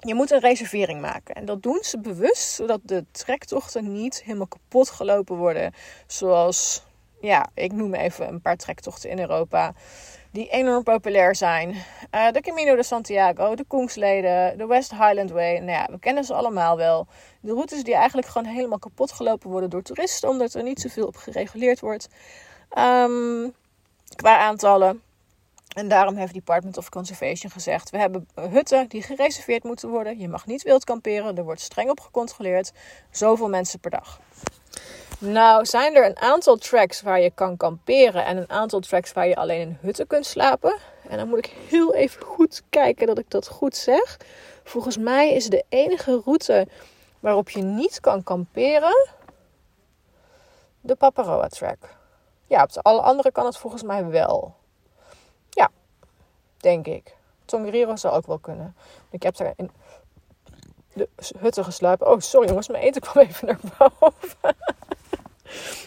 je 0.00 0.14
moet 0.14 0.30
een 0.30 0.40
reservering 0.40 1.00
maken. 1.00 1.34
En 1.34 1.44
dat 1.44 1.62
doen 1.62 1.78
ze 1.82 1.98
bewust, 1.98 2.54
zodat 2.54 2.80
de 2.82 3.04
trektochten 3.10 3.92
niet 3.92 4.22
helemaal 4.22 4.46
kapot 4.46 4.90
gelopen 4.90 5.36
worden. 5.36 5.74
Zoals, 6.06 6.82
ja, 7.20 7.46
ik 7.54 7.72
noem 7.72 7.94
even 7.94 8.28
een 8.28 8.40
paar 8.40 8.56
trektochten 8.56 9.10
in 9.10 9.18
Europa. 9.18 9.72
Die 10.30 10.48
enorm 10.48 10.82
populair 10.82 11.36
zijn. 11.36 11.68
Uh, 12.14 12.30
de 12.30 12.40
Camino 12.40 12.76
de 12.76 12.82
Santiago, 12.82 13.54
de 13.54 13.64
Koengsleden, 13.64 14.58
de 14.58 14.66
West 14.66 14.90
Highland 14.90 15.30
Way. 15.30 15.58
Nou 15.58 15.70
ja, 15.70 15.88
we 15.90 15.98
kennen 15.98 16.24
ze 16.24 16.34
allemaal 16.34 16.76
wel. 16.76 17.06
De 17.40 17.52
routes 17.52 17.84
die 17.84 17.94
eigenlijk 17.94 18.26
gewoon 18.26 18.52
helemaal 18.52 18.78
kapot 18.78 19.12
gelopen 19.12 19.50
worden 19.50 19.70
door 19.70 19.82
toeristen. 19.82 20.28
Omdat 20.28 20.54
er 20.54 20.62
niet 20.62 20.80
zoveel 20.80 21.06
op 21.06 21.16
gereguleerd 21.16 21.80
wordt. 21.80 22.08
Um, 22.78 23.54
qua 24.14 24.38
aantallen. 24.38 25.02
En 25.74 25.88
daarom 25.88 26.16
heeft 26.16 26.34
Department 26.34 26.76
of 26.76 26.88
Conservation 26.88 27.50
gezegd: 27.50 27.90
we 27.90 27.98
hebben 27.98 28.28
hutten 28.34 28.88
die 28.88 29.02
gereserveerd 29.02 29.64
moeten 29.64 29.88
worden. 29.88 30.18
Je 30.18 30.28
mag 30.28 30.46
niet 30.46 30.62
wild 30.62 30.84
kamperen, 30.84 31.36
er 31.36 31.44
wordt 31.44 31.60
streng 31.60 31.90
op 31.90 32.00
gecontroleerd. 32.00 32.72
Zoveel 33.10 33.48
mensen 33.48 33.80
per 33.80 33.90
dag. 33.90 34.20
Nou, 35.18 35.66
zijn 35.66 35.94
er 35.94 36.06
een 36.06 36.18
aantal 36.18 36.56
tracks 36.56 37.02
waar 37.02 37.20
je 37.20 37.30
kan 37.34 37.56
kamperen 37.56 38.24
en 38.24 38.36
een 38.36 38.50
aantal 38.50 38.80
tracks 38.80 39.12
waar 39.12 39.28
je 39.28 39.36
alleen 39.36 39.60
in 39.60 39.78
hutten 39.80 40.06
kunt 40.06 40.26
slapen. 40.26 40.76
En 41.08 41.16
dan 41.16 41.28
moet 41.28 41.38
ik 41.38 41.54
heel 41.68 41.94
even 41.94 42.22
goed 42.22 42.62
kijken 42.70 43.06
dat 43.06 43.18
ik 43.18 43.30
dat 43.30 43.48
goed 43.48 43.76
zeg. 43.76 44.16
Volgens 44.64 44.96
mij 44.96 45.32
is 45.32 45.46
de 45.46 45.64
enige 45.68 46.20
route 46.24 46.66
waarop 47.20 47.50
je 47.50 47.62
niet 47.62 48.00
kan 48.00 48.22
kamperen 48.22 49.08
de 50.80 50.94
Paparoa 50.94 51.48
track. 51.48 52.00
Ja, 52.52 52.62
op 52.62 52.70
alle 52.82 53.00
andere 53.00 53.32
kan 53.32 53.44
het 53.44 53.56
volgens 53.56 53.82
mij 53.82 54.06
wel. 54.06 54.54
Ja, 55.50 55.70
denk 56.56 56.86
ik. 56.86 57.16
Tongariro 57.44 57.96
zou 57.96 58.14
ook 58.14 58.26
wel 58.26 58.38
kunnen. 58.38 58.76
Ik 59.10 59.22
heb 59.22 59.36
daar 59.36 59.52
in 59.56 59.70
de 60.92 61.08
hutten 61.38 61.64
gesluipen. 61.64 62.10
Oh, 62.10 62.20
sorry 62.20 62.48
jongens, 62.48 62.68
mijn 62.68 62.82
eten 62.82 63.00
kwam 63.00 63.24
even 63.24 63.46
naar 63.46 63.58
boven. 63.78 64.56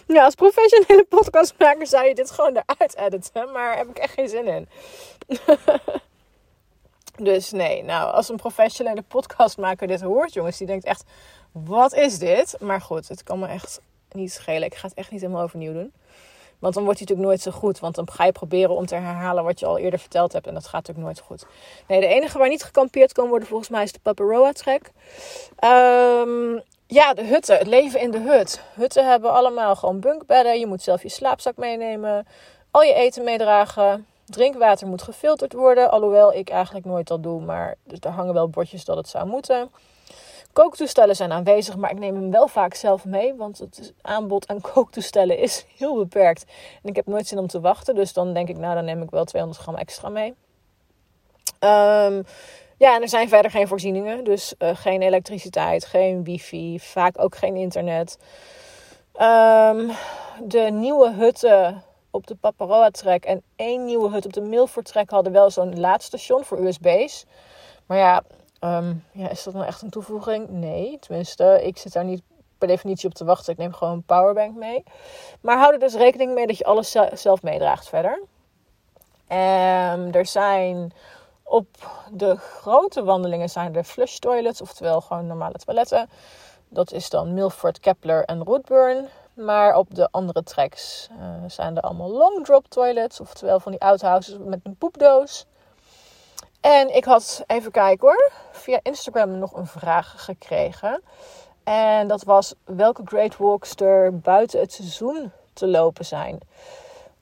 ja, 0.15 0.23
als 0.23 0.35
professionele 0.35 1.03
podcastmaker 1.03 1.87
zou 1.87 2.07
je 2.07 2.15
dit 2.15 2.31
gewoon 2.31 2.55
eruit 2.55 2.95
editen. 2.95 3.51
Maar 3.51 3.77
heb 3.77 3.89
ik 3.89 3.97
echt 3.97 4.13
geen 4.13 4.29
zin 4.29 4.47
in. 4.47 4.69
dus 7.31 7.51
nee, 7.51 7.83
nou, 7.83 8.11
als 8.11 8.29
een 8.29 8.37
professionele 8.37 9.01
podcastmaker 9.01 9.87
dit 9.87 10.01
hoort, 10.01 10.33
jongens, 10.33 10.57
die 10.57 10.67
denkt 10.67 10.85
echt: 10.85 11.03
wat 11.51 11.93
is 11.93 12.19
dit? 12.19 12.55
Maar 12.59 12.81
goed, 12.81 13.07
het 13.07 13.23
kan 13.23 13.39
me 13.39 13.47
echt 13.47 13.81
niet 14.11 14.33
schelen. 14.33 14.63
Ik 14.63 14.75
ga 14.75 14.87
het 14.87 14.97
echt 14.97 15.11
niet 15.11 15.21
helemaal 15.21 15.43
overnieuw 15.43 15.73
doen. 15.73 15.93
Want 16.65 16.77
dan 16.77 16.85
wordt 16.85 16.99
hij 16.99 17.07
natuurlijk 17.07 17.37
nooit 17.37 17.53
zo 17.53 17.59
goed. 17.59 17.79
Want 17.79 17.95
dan 17.95 18.11
ga 18.11 18.25
je 18.25 18.31
proberen 18.31 18.75
om 18.75 18.85
te 18.85 18.95
herhalen 18.95 19.43
wat 19.43 19.59
je 19.59 19.65
al 19.65 19.77
eerder 19.77 19.99
verteld 19.99 20.33
hebt. 20.33 20.47
En 20.47 20.53
dat 20.53 20.63
gaat 20.63 20.87
natuurlijk 20.87 21.05
nooit 21.05 21.19
goed. 21.19 21.45
Nee, 21.87 21.99
de 21.99 22.07
enige 22.07 22.37
waar 22.37 22.49
niet 22.49 22.63
gekampeerd 22.63 23.13
kan 23.13 23.27
worden 23.27 23.47
volgens 23.47 23.69
mij 23.69 23.83
is 23.83 23.91
de 23.91 23.99
Paparoa 23.99 24.51
Trek. 24.51 24.91
Um, 25.63 26.61
ja, 26.87 27.13
de 27.13 27.23
hutten. 27.23 27.57
Het 27.57 27.67
leven 27.67 27.99
in 27.99 28.11
de 28.11 28.19
hut. 28.19 28.61
Hutten 28.73 29.09
hebben 29.09 29.31
allemaal 29.31 29.75
gewoon 29.75 29.99
bunkbedden. 29.99 30.59
Je 30.59 30.65
moet 30.65 30.81
zelf 30.81 31.01
je 31.01 31.09
slaapzak 31.09 31.57
meenemen. 31.57 32.27
Al 32.71 32.81
je 32.81 32.93
eten 32.93 33.23
meedragen. 33.23 34.05
Drinkwater 34.25 34.87
moet 34.87 35.01
gefilterd 35.01 35.53
worden. 35.53 35.91
Alhoewel 35.91 36.33
ik 36.33 36.49
eigenlijk 36.49 36.85
nooit 36.85 37.07
dat 37.07 37.23
doe. 37.23 37.41
Maar 37.41 37.75
er 37.99 38.09
hangen 38.09 38.33
wel 38.33 38.49
bordjes 38.49 38.85
dat 38.85 38.97
het 38.97 39.07
zou 39.07 39.27
moeten. 39.27 39.71
Kooktoestellen 40.55 41.15
zijn 41.15 41.31
aanwezig, 41.31 41.75
maar 41.75 41.91
ik 41.91 41.99
neem 41.99 42.15
hem 42.15 42.31
wel 42.31 42.47
vaak 42.47 42.73
zelf 42.73 43.05
mee, 43.05 43.33
want 43.33 43.57
het 43.57 43.93
aanbod 44.01 44.47
aan 44.47 44.61
kooktoestellen 44.73 45.37
is 45.37 45.65
heel 45.77 45.95
beperkt. 45.95 46.45
En 46.83 46.89
ik 46.89 46.95
heb 46.95 47.05
nooit 47.05 47.27
zin 47.27 47.37
om 47.37 47.47
te 47.47 47.59
wachten, 47.59 47.95
dus 47.95 48.13
dan 48.13 48.33
denk 48.33 48.49
ik, 48.49 48.57
nou 48.57 48.75
dan 48.75 48.85
neem 48.85 49.01
ik 49.01 49.09
wel 49.09 49.25
200 49.25 49.61
gram 49.61 49.75
extra 49.75 50.09
mee. 50.09 50.27
Um, 51.59 52.23
ja, 52.77 52.95
en 52.95 53.01
er 53.01 53.09
zijn 53.09 53.29
verder 53.29 53.51
geen 53.51 53.67
voorzieningen. 53.67 54.23
Dus 54.23 54.53
uh, 54.59 54.69
geen 54.73 55.01
elektriciteit, 55.01 55.85
geen 55.85 56.23
wifi, 56.23 56.79
vaak 56.79 57.21
ook 57.21 57.35
geen 57.35 57.55
internet. 57.55 58.17
Um, 59.21 59.91
de 60.43 60.69
nieuwe 60.71 61.11
hutten 61.11 61.83
op 62.11 62.27
de 62.27 62.35
Paparoa-trek 62.35 63.25
en 63.25 63.43
één 63.55 63.85
nieuwe 63.85 64.09
hut 64.09 64.25
op 64.25 64.33
de 64.33 64.41
Milford-trek 64.41 65.09
hadden 65.09 65.31
wel 65.31 65.49
zo'n 65.51 65.79
laadstation 65.79 66.43
voor 66.43 66.59
USB's. 66.59 67.25
Maar 67.85 67.97
ja, 67.97 68.23
um, 68.65 69.03
ja, 69.11 69.29
is 69.29 69.43
dat 69.43 69.53
nou 69.53 69.65
echt 69.65 69.81
een 69.81 69.89
toevoeging? 69.89 70.49
Nee, 70.49 70.99
tenminste, 70.99 71.59
ik 71.63 71.77
zit 71.77 71.93
daar 71.93 72.03
niet 72.03 72.21
per 72.57 72.67
definitie 72.67 73.09
op 73.09 73.15
te 73.15 73.25
wachten. 73.25 73.53
Ik 73.53 73.59
neem 73.59 73.73
gewoon 73.73 73.93
een 73.93 74.03
powerbank 74.03 74.55
mee. 74.55 74.83
Maar 75.41 75.57
hou 75.57 75.73
er 75.73 75.79
dus 75.79 75.93
rekening 75.93 76.33
mee 76.33 76.47
dat 76.47 76.57
je 76.57 76.63
alles 76.63 76.97
zelf 77.13 77.41
meedraagt 77.41 77.89
verder. 77.89 78.23
Um, 79.29 80.13
er 80.13 80.25
zijn 80.25 80.93
op 81.43 81.67
de 82.11 82.35
grote 82.35 83.03
wandelingen 83.03 83.49
zijn 83.49 83.75
er 83.75 83.83
flush 83.83 84.17
toilets, 84.17 84.61
oftewel 84.61 85.01
gewoon 85.01 85.27
normale 85.27 85.57
toiletten. 85.57 86.09
Dat 86.69 86.91
is 86.91 87.09
dan 87.09 87.33
Milford, 87.33 87.79
Kepler 87.79 88.25
en 88.25 88.43
Roodburn. 88.43 89.07
Maar 89.33 89.77
op 89.77 89.95
de 89.95 90.07
andere 90.11 90.43
tracks 90.43 91.09
uh, 91.11 91.27
zijn 91.47 91.75
er 91.75 91.81
allemaal 91.81 92.11
long 92.11 92.45
drop 92.45 92.67
toilets, 92.67 93.19
oftewel 93.19 93.59
van 93.59 93.71
die 93.71 93.81
outhouses 93.81 94.37
met 94.39 94.59
een 94.63 94.75
poepdoos. 94.75 95.45
En 96.65 96.95
ik 96.95 97.05
had, 97.05 97.43
even 97.47 97.71
kijken 97.71 98.07
hoor, 98.07 98.31
via 98.51 98.79
Instagram 98.81 99.37
nog 99.37 99.53
een 99.53 99.67
vraag 99.67 100.13
gekregen. 100.17 101.01
En 101.63 102.07
dat 102.07 102.23
was 102.23 102.53
welke 102.63 103.01
Great 103.05 103.37
Walks 103.37 103.75
er 103.75 104.19
buiten 104.19 104.59
het 104.59 104.73
seizoen 104.73 105.31
te 105.53 105.67
lopen 105.67 106.05
zijn. 106.05 106.39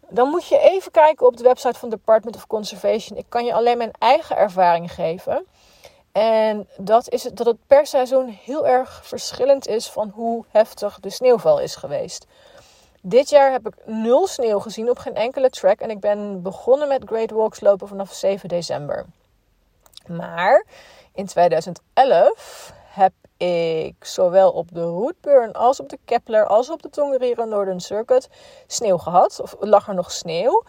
Dan 0.09 0.29
moet 0.29 0.47
je 0.47 0.59
even 0.59 0.91
kijken 0.91 1.25
op 1.25 1.37
de 1.37 1.43
website 1.43 1.79
van 1.79 1.89
Department 1.89 2.35
of 2.35 2.47
Conservation. 2.47 3.17
Ik 3.17 3.25
kan 3.29 3.45
je 3.45 3.53
alleen 3.53 3.77
mijn 3.77 3.91
eigen 3.99 4.37
ervaring 4.37 4.93
geven. 4.93 5.45
En 6.11 6.67
dat 6.77 7.09
is 7.09 7.23
dat 7.23 7.45
het 7.45 7.67
per 7.67 7.87
seizoen 7.87 8.27
heel 8.27 8.67
erg 8.67 9.01
verschillend 9.05 9.67
is 9.67 9.89
van 9.89 10.09
hoe 10.09 10.45
heftig 10.49 10.99
de 10.99 11.09
sneeuwval 11.09 11.59
is 11.59 11.75
geweest. 11.75 12.25
Dit 13.01 13.29
jaar 13.29 13.51
heb 13.51 13.67
ik 13.67 13.75
nul 13.85 14.27
sneeuw 14.27 14.59
gezien 14.59 14.89
op 14.89 14.97
geen 14.97 15.15
enkele 15.15 15.49
track. 15.49 15.79
En 15.79 15.89
ik 15.89 15.99
ben 15.99 16.41
begonnen 16.41 16.87
met 16.87 17.03
Great 17.05 17.31
Walks 17.31 17.61
lopen 17.61 17.87
vanaf 17.87 18.13
7 18.13 18.49
december. 18.49 19.05
Maar 20.07 20.65
in 21.13 21.25
2011 21.25 22.73
heb 22.85 23.13
ik 23.37 24.05
zowel 24.05 24.51
op 24.51 24.73
de 24.73 24.83
Rootburn 24.83 25.53
als 25.53 25.79
op 25.79 25.89
de 25.89 25.99
Kepler 26.05 26.45
als 26.45 26.69
op 26.69 26.81
de 26.81 26.89
Tongariro 26.89 27.45
Northern 27.45 27.79
Circuit 27.79 28.29
sneeuw 28.67 28.97
gehad. 28.97 29.39
Of 29.41 29.55
lag 29.59 29.87
er 29.87 29.95
nog 29.95 30.11
sneeuw. 30.11 30.63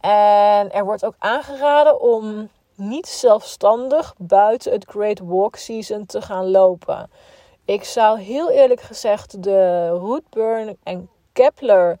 En 0.00 0.72
er 0.72 0.84
wordt 0.84 1.04
ook 1.04 1.14
aangeraden 1.18 2.00
om 2.00 2.50
niet 2.74 3.06
zelfstandig 3.06 4.14
buiten 4.18 4.72
het 4.72 4.84
Great 4.88 5.18
Walk 5.18 5.56
Season 5.56 6.06
te 6.06 6.22
gaan 6.22 6.50
lopen. 6.50 7.10
Ik 7.64 7.84
zou 7.84 8.20
heel 8.20 8.50
eerlijk 8.50 8.80
gezegd 8.80 9.42
de 9.42 9.88
Rootburn 9.88 10.76
en 10.82 11.10
Kepler 11.32 11.98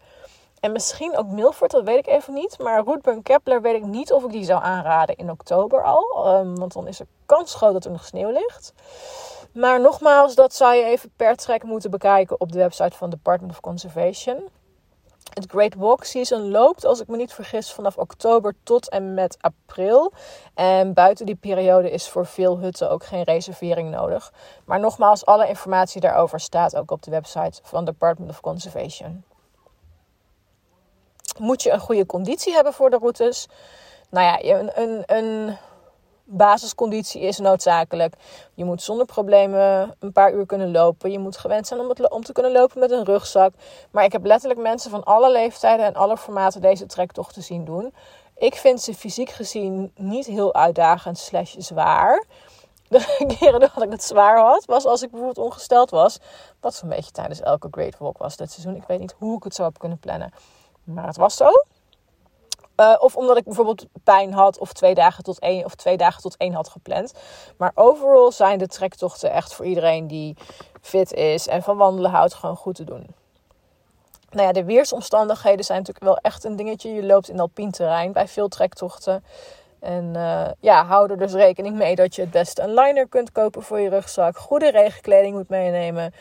en 0.60 0.72
misschien 0.72 1.16
ook 1.16 1.26
Milford, 1.26 1.70
dat 1.70 1.84
weet 1.84 1.98
ik 1.98 2.06
even 2.06 2.34
niet. 2.34 2.58
Maar 2.58 2.84
Rootburn 2.84 3.22
Kepler 3.22 3.62
weet 3.62 3.74
ik 3.74 3.84
niet 3.84 4.12
of 4.12 4.24
ik 4.24 4.30
die 4.30 4.44
zou 4.44 4.62
aanraden 4.62 5.16
in 5.16 5.30
oktober 5.30 5.84
al. 5.84 6.34
Um, 6.38 6.58
want 6.58 6.72
dan 6.72 6.86
is 6.86 7.00
er 7.00 7.06
kans 7.26 7.54
groot 7.54 7.72
dat 7.72 7.84
er 7.84 7.90
nog 7.90 8.04
sneeuw 8.04 8.30
ligt. 8.30 8.72
Maar 9.52 9.80
nogmaals, 9.80 10.34
dat 10.34 10.54
zou 10.54 10.74
je 10.74 10.84
even 10.84 11.10
per 11.16 11.36
trek 11.36 11.62
moeten 11.62 11.90
bekijken 11.90 12.40
op 12.40 12.52
de 12.52 12.58
website 12.58 12.96
van 12.96 13.10
Department 13.10 13.52
of 13.52 13.60
Conservation. 13.60 14.48
Het 15.34 15.50
Great 15.50 15.74
Walk 15.74 16.04
Season 16.04 16.50
loopt, 16.50 16.84
als 16.84 17.00
ik 17.00 17.08
me 17.08 17.16
niet 17.16 17.32
vergis, 17.32 17.72
vanaf 17.72 17.96
oktober 17.96 18.54
tot 18.62 18.88
en 18.88 19.14
met 19.14 19.36
april. 19.40 20.12
En 20.54 20.94
buiten 20.94 21.26
die 21.26 21.34
periode 21.34 21.90
is 21.90 22.08
voor 22.08 22.26
veel 22.26 22.58
hutten 22.58 22.90
ook 22.90 23.04
geen 23.04 23.22
reservering 23.22 23.90
nodig. 23.90 24.32
Maar 24.64 24.80
nogmaals, 24.80 25.26
alle 25.26 25.48
informatie 25.48 26.00
daarover 26.00 26.40
staat 26.40 26.76
ook 26.76 26.90
op 26.90 27.02
de 27.02 27.10
website 27.10 27.60
van 27.62 27.84
Department 27.84 28.30
of 28.30 28.40
Conservation. 28.40 29.24
Moet 31.38 31.62
je 31.62 31.70
een 31.70 31.80
goede 31.80 32.06
conditie 32.06 32.54
hebben 32.54 32.72
voor 32.72 32.90
de 32.90 32.98
routes? 32.98 33.48
Nou 34.10 34.26
ja, 34.26 34.58
een, 34.58 34.70
een, 34.80 35.02
een 35.06 35.56
basisconditie 36.24 37.20
is 37.20 37.38
noodzakelijk. 37.38 38.14
Je 38.54 38.64
moet 38.64 38.82
zonder 38.82 39.06
problemen 39.06 39.94
een 39.98 40.12
paar 40.12 40.32
uur 40.32 40.46
kunnen 40.46 40.70
lopen. 40.70 41.12
Je 41.12 41.18
moet 41.18 41.36
gewend 41.36 41.66
zijn 41.66 41.80
om, 41.80 41.92
om 42.08 42.24
te 42.24 42.32
kunnen 42.32 42.52
lopen 42.52 42.80
met 42.80 42.90
een 42.90 43.04
rugzak. 43.04 43.52
Maar 43.90 44.04
ik 44.04 44.12
heb 44.12 44.24
letterlijk 44.24 44.60
mensen 44.60 44.90
van 44.90 45.04
alle 45.04 45.32
leeftijden 45.32 45.86
en 45.86 45.94
alle 45.94 46.16
formaten 46.16 46.60
deze 46.60 46.86
trektochten 46.86 47.42
zien 47.42 47.64
doen. 47.64 47.94
Ik 48.36 48.54
vind 48.54 48.82
ze 48.82 48.94
fysiek 48.94 49.30
gezien 49.30 49.92
niet 49.96 50.26
heel 50.26 50.54
uitdagend 50.54 51.18
slash 51.18 51.54
zwaar. 51.58 52.24
De 52.88 53.34
keren 53.38 53.60
dat 53.60 53.82
ik 53.82 53.90
het 53.90 54.04
zwaar 54.04 54.38
had, 54.38 54.64
was 54.64 54.84
als 54.84 55.02
ik 55.02 55.10
bijvoorbeeld 55.10 55.46
ongesteld 55.46 55.90
was. 55.90 56.18
Wat 56.60 56.74
zo'n 56.74 56.88
beetje 56.88 57.10
tijdens 57.10 57.40
elke 57.40 57.68
Great 57.70 57.98
Walk 57.98 58.18
was 58.18 58.36
dit 58.36 58.50
seizoen. 58.52 58.76
Ik 58.76 58.86
weet 58.86 59.00
niet 59.00 59.14
hoe 59.18 59.36
ik 59.36 59.44
het 59.44 59.54
zo 59.54 59.62
heb 59.62 59.78
kunnen 59.78 59.98
plannen. 59.98 60.32
Maar 60.86 61.06
het 61.06 61.16
was 61.16 61.36
zo. 61.36 61.50
Uh, 62.80 62.94
of 62.98 63.16
omdat 63.16 63.36
ik 63.36 63.44
bijvoorbeeld 63.44 63.86
pijn 64.04 64.32
had 64.32 64.58
of 64.58 64.72
twee 64.72 64.94
dagen 64.94 65.24
tot 65.24 65.38
één 65.38 65.64
of 65.64 65.74
twee 65.74 65.96
dagen 65.96 66.22
tot 66.22 66.36
één 66.36 66.52
had 66.52 66.68
gepland. 66.68 67.14
Maar 67.56 67.72
overal 67.74 68.32
zijn 68.32 68.58
de 68.58 68.66
trektochten 68.66 69.30
echt 69.30 69.54
voor 69.54 69.64
iedereen 69.64 70.06
die 70.06 70.36
fit 70.80 71.12
is 71.12 71.48
en 71.48 71.62
van 71.62 71.76
wandelen 71.76 72.10
houdt 72.10 72.34
gewoon 72.34 72.56
goed 72.56 72.74
te 72.74 72.84
doen. 72.84 73.06
Nou 74.30 74.46
ja, 74.46 74.52
de 74.52 74.64
weersomstandigheden 74.64 75.64
zijn 75.64 75.78
natuurlijk 75.78 76.04
wel 76.04 76.16
echt 76.16 76.44
een 76.44 76.56
dingetje. 76.56 76.94
Je 76.94 77.04
loopt 77.04 77.28
in 77.28 77.40
alpien 77.40 77.70
terrein 77.70 78.12
bij 78.12 78.28
veel 78.28 78.48
trektochten. 78.48 79.24
En 79.80 80.12
uh, 80.16 80.48
ja, 80.60 80.84
hou 80.84 81.10
er 81.10 81.18
dus 81.18 81.32
rekening 81.32 81.76
mee 81.76 81.94
dat 81.94 82.14
je 82.14 82.22
het 82.22 82.30
beste 82.30 82.62
een 82.62 82.74
liner 82.74 83.08
kunt 83.08 83.32
kopen 83.32 83.62
voor 83.62 83.80
je 83.80 83.88
rugzak. 83.88 84.36
Goede 84.36 84.70
regenkleding 84.70 85.34
moet 85.34 85.48
meenemen. 85.48 86.14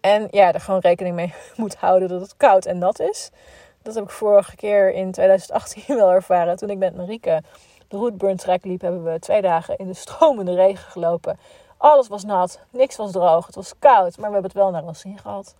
En 0.00 0.28
ja, 0.30 0.52
er 0.52 0.60
gewoon 0.60 0.80
rekening 0.80 1.14
mee 1.14 1.34
moet 1.56 1.76
houden 1.76 2.08
dat 2.08 2.20
het 2.20 2.36
koud 2.36 2.66
en 2.66 2.78
nat 2.78 3.00
is. 3.00 3.30
Dat 3.84 3.94
heb 3.94 4.04
ik 4.04 4.10
vorige 4.10 4.56
keer 4.56 4.92
in 4.92 5.12
2018 5.12 5.96
wel 5.96 6.10
ervaren. 6.10 6.56
Toen 6.56 6.70
ik 6.70 6.78
met 6.78 6.96
Marieke 6.96 7.42
de 7.88 7.96
Rootburn 7.96 8.36
Trek 8.36 8.64
liep, 8.64 8.80
hebben 8.80 9.04
we 9.04 9.18
twee 9.18 9.42
dagen 9.42 9.76
in 9.76 9.86
de 9.86 9.94
stromende 9.94 10.54
regen 10.54 10.90
gelopen. 10.90 11.38
Alles 11.76 12.08
was 12.08 12.24
nat, 12.24 12.60
niks 12.70 12.96
was 12.96 13.12
droog, 13.12 13.46
het 13.46 13.54
was 13.54 13.72
koud, 13.78 14.16
maar 14.16 14.28
we 14.28 14.32
hebben 14.32 14.50
het 14.50 14.60
wel 14.60 14.70
naar 14.70 14.84
ons 14.84 15.00
zin 15.00 15.18
gehad. 15.18 15.54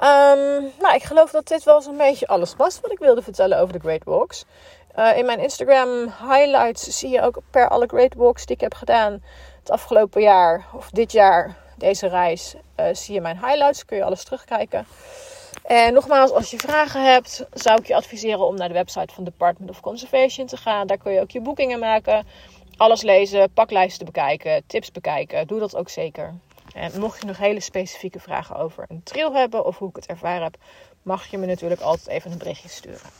Um, 0.00 0.72
nou, 0.80 0.94
ik 0.94 1.02
geloof 1.02 1.30
dat 1.30 1.46
dit 1.46 1.64
wel 1.64 1.82
zo'n 1.82 1.96
beetje 1.96 2.26
alles 2.26 2.56
was 2.56 2.80
wat 2.80 2.92
ik 2.92 2.98
wilde 2.98 3.22
vertellen 3.22 3.58
over 3.58 3.72
de 3.72 3.78
Great 3.78 4.04
Walks. 4.04 4.44
Uh, 4.98 5.16
in 5.16 5.26
mijn 5.26 5.38
Instagram 5.38 5.88
highlights 6.28 6.98
zie 6.98 7.08
je 7.08 7.22
ook 7.22 7.38
per 7.50 7.68
alle 7.68 7.86
Great 7.86 8.14
Walks 8.14 8.46
die 8.46 8.54
ik 8.54 8.60
heb 8.60 8.74
gedaan 8.74 9.22
het 9.58 9.70
afgelopen 9.70 10.22
jaar 10.22 10.66
of 10.72 10.90
dit 10.90 11.12
jaar, 11.12 11.56
deze 11.76 12.06
reis, 12.06 12.54
uh, 12.80 12.86
zie 12.92 13.14
je 13.14 13.20
mijn 13.20 13.38
highlights. 13.38 13.84
Kun 13.84 13.96
je 13.96 14.04
alles 14.04 14.24
terugkijken. 14.24 14.86
En 15.64 15.92
nogmaals, 15.92 16.30
als 16.30 16.50
je 16.50 16.58
vragen 16.58 17.12
hebt, 17.12 17.46
zou 17.52 17.78
ik 17.78 17.86
je 17.86 17.94
adviseren 17.94 18.46
om 18.46 18.56
naar 18.56 18.68
de 18.68 18.74
website 18.74 19.14
van 19.14 19.24
Department 19.24 19.70
of 19.70 19.80
Conservation 19.80 20.46
te 20.46 20.56
gaan. 20.56 20.86
Daar 20.86 20.98
kun 20.98 21.12
je 21.12 21.20
ook 21.20 21.30
je 21.30 21.40
boekingen 21.40 21.78
maken, 21.78 22.26
alles 22.76 23.02
lezen, 23.02 23.52
paklijsten 23.52 24.06
bekijken, 24.06 24.62
tips 24.66 24.92
bekijken. 24.92 25.46
Doe 25.46 25.58
dat 25.58 25.76
ook 25.76 25.88
zeker. 25.88 26.34
En 26.74 27.00
mocht 27.00 27.20
je 27.20 27.26
nog 27.26 27.38
hele 27.38 27.60
specifieke 27.60 28.20
vragen 28.20 28.56
over 28.56 28.84
een 28.88 29.02
trail 29.02 29.34
hebben 29.34 29.64
of 29.64 29.78
hoe 29.78 29.88
ik 29.88 29.96
het 29.96 30.06
ervaren 30.06 30.42
heb, 30.42 30.56
mag 31.02 31.26
je 31.26 31.38
me 31.38 31.46
natuurlijk 31.46 31.80
altijd 31.80 32.08
even 32.08 32.32
een 32.32 32.38
berichtje 32.38 32.68
sturen. 32.68 33.10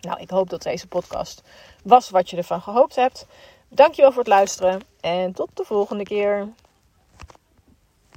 Nou, 0.00 0.20
ik 0.20 0.30
hoop 0.30 0.50
dat 0.50 0.62
deze 0.62 0.86
podcast 0.86 1.42
was 1.82 2.10
wat 2.10 2.30
je 2.30 2.36
ervan 2.36 2.60
gehoopt 2.60 2.96
hebt. 2.96 3.26
Dankjewel 3.68 4.10
voor 4.10 4.22
het 4.22 4.32
luisteren 4.32 4.80
en 5.00 5.32
tot 5.32 5.48
de 5.54 5.64
volgende 5.64 6.04
keer. 6.04 6.48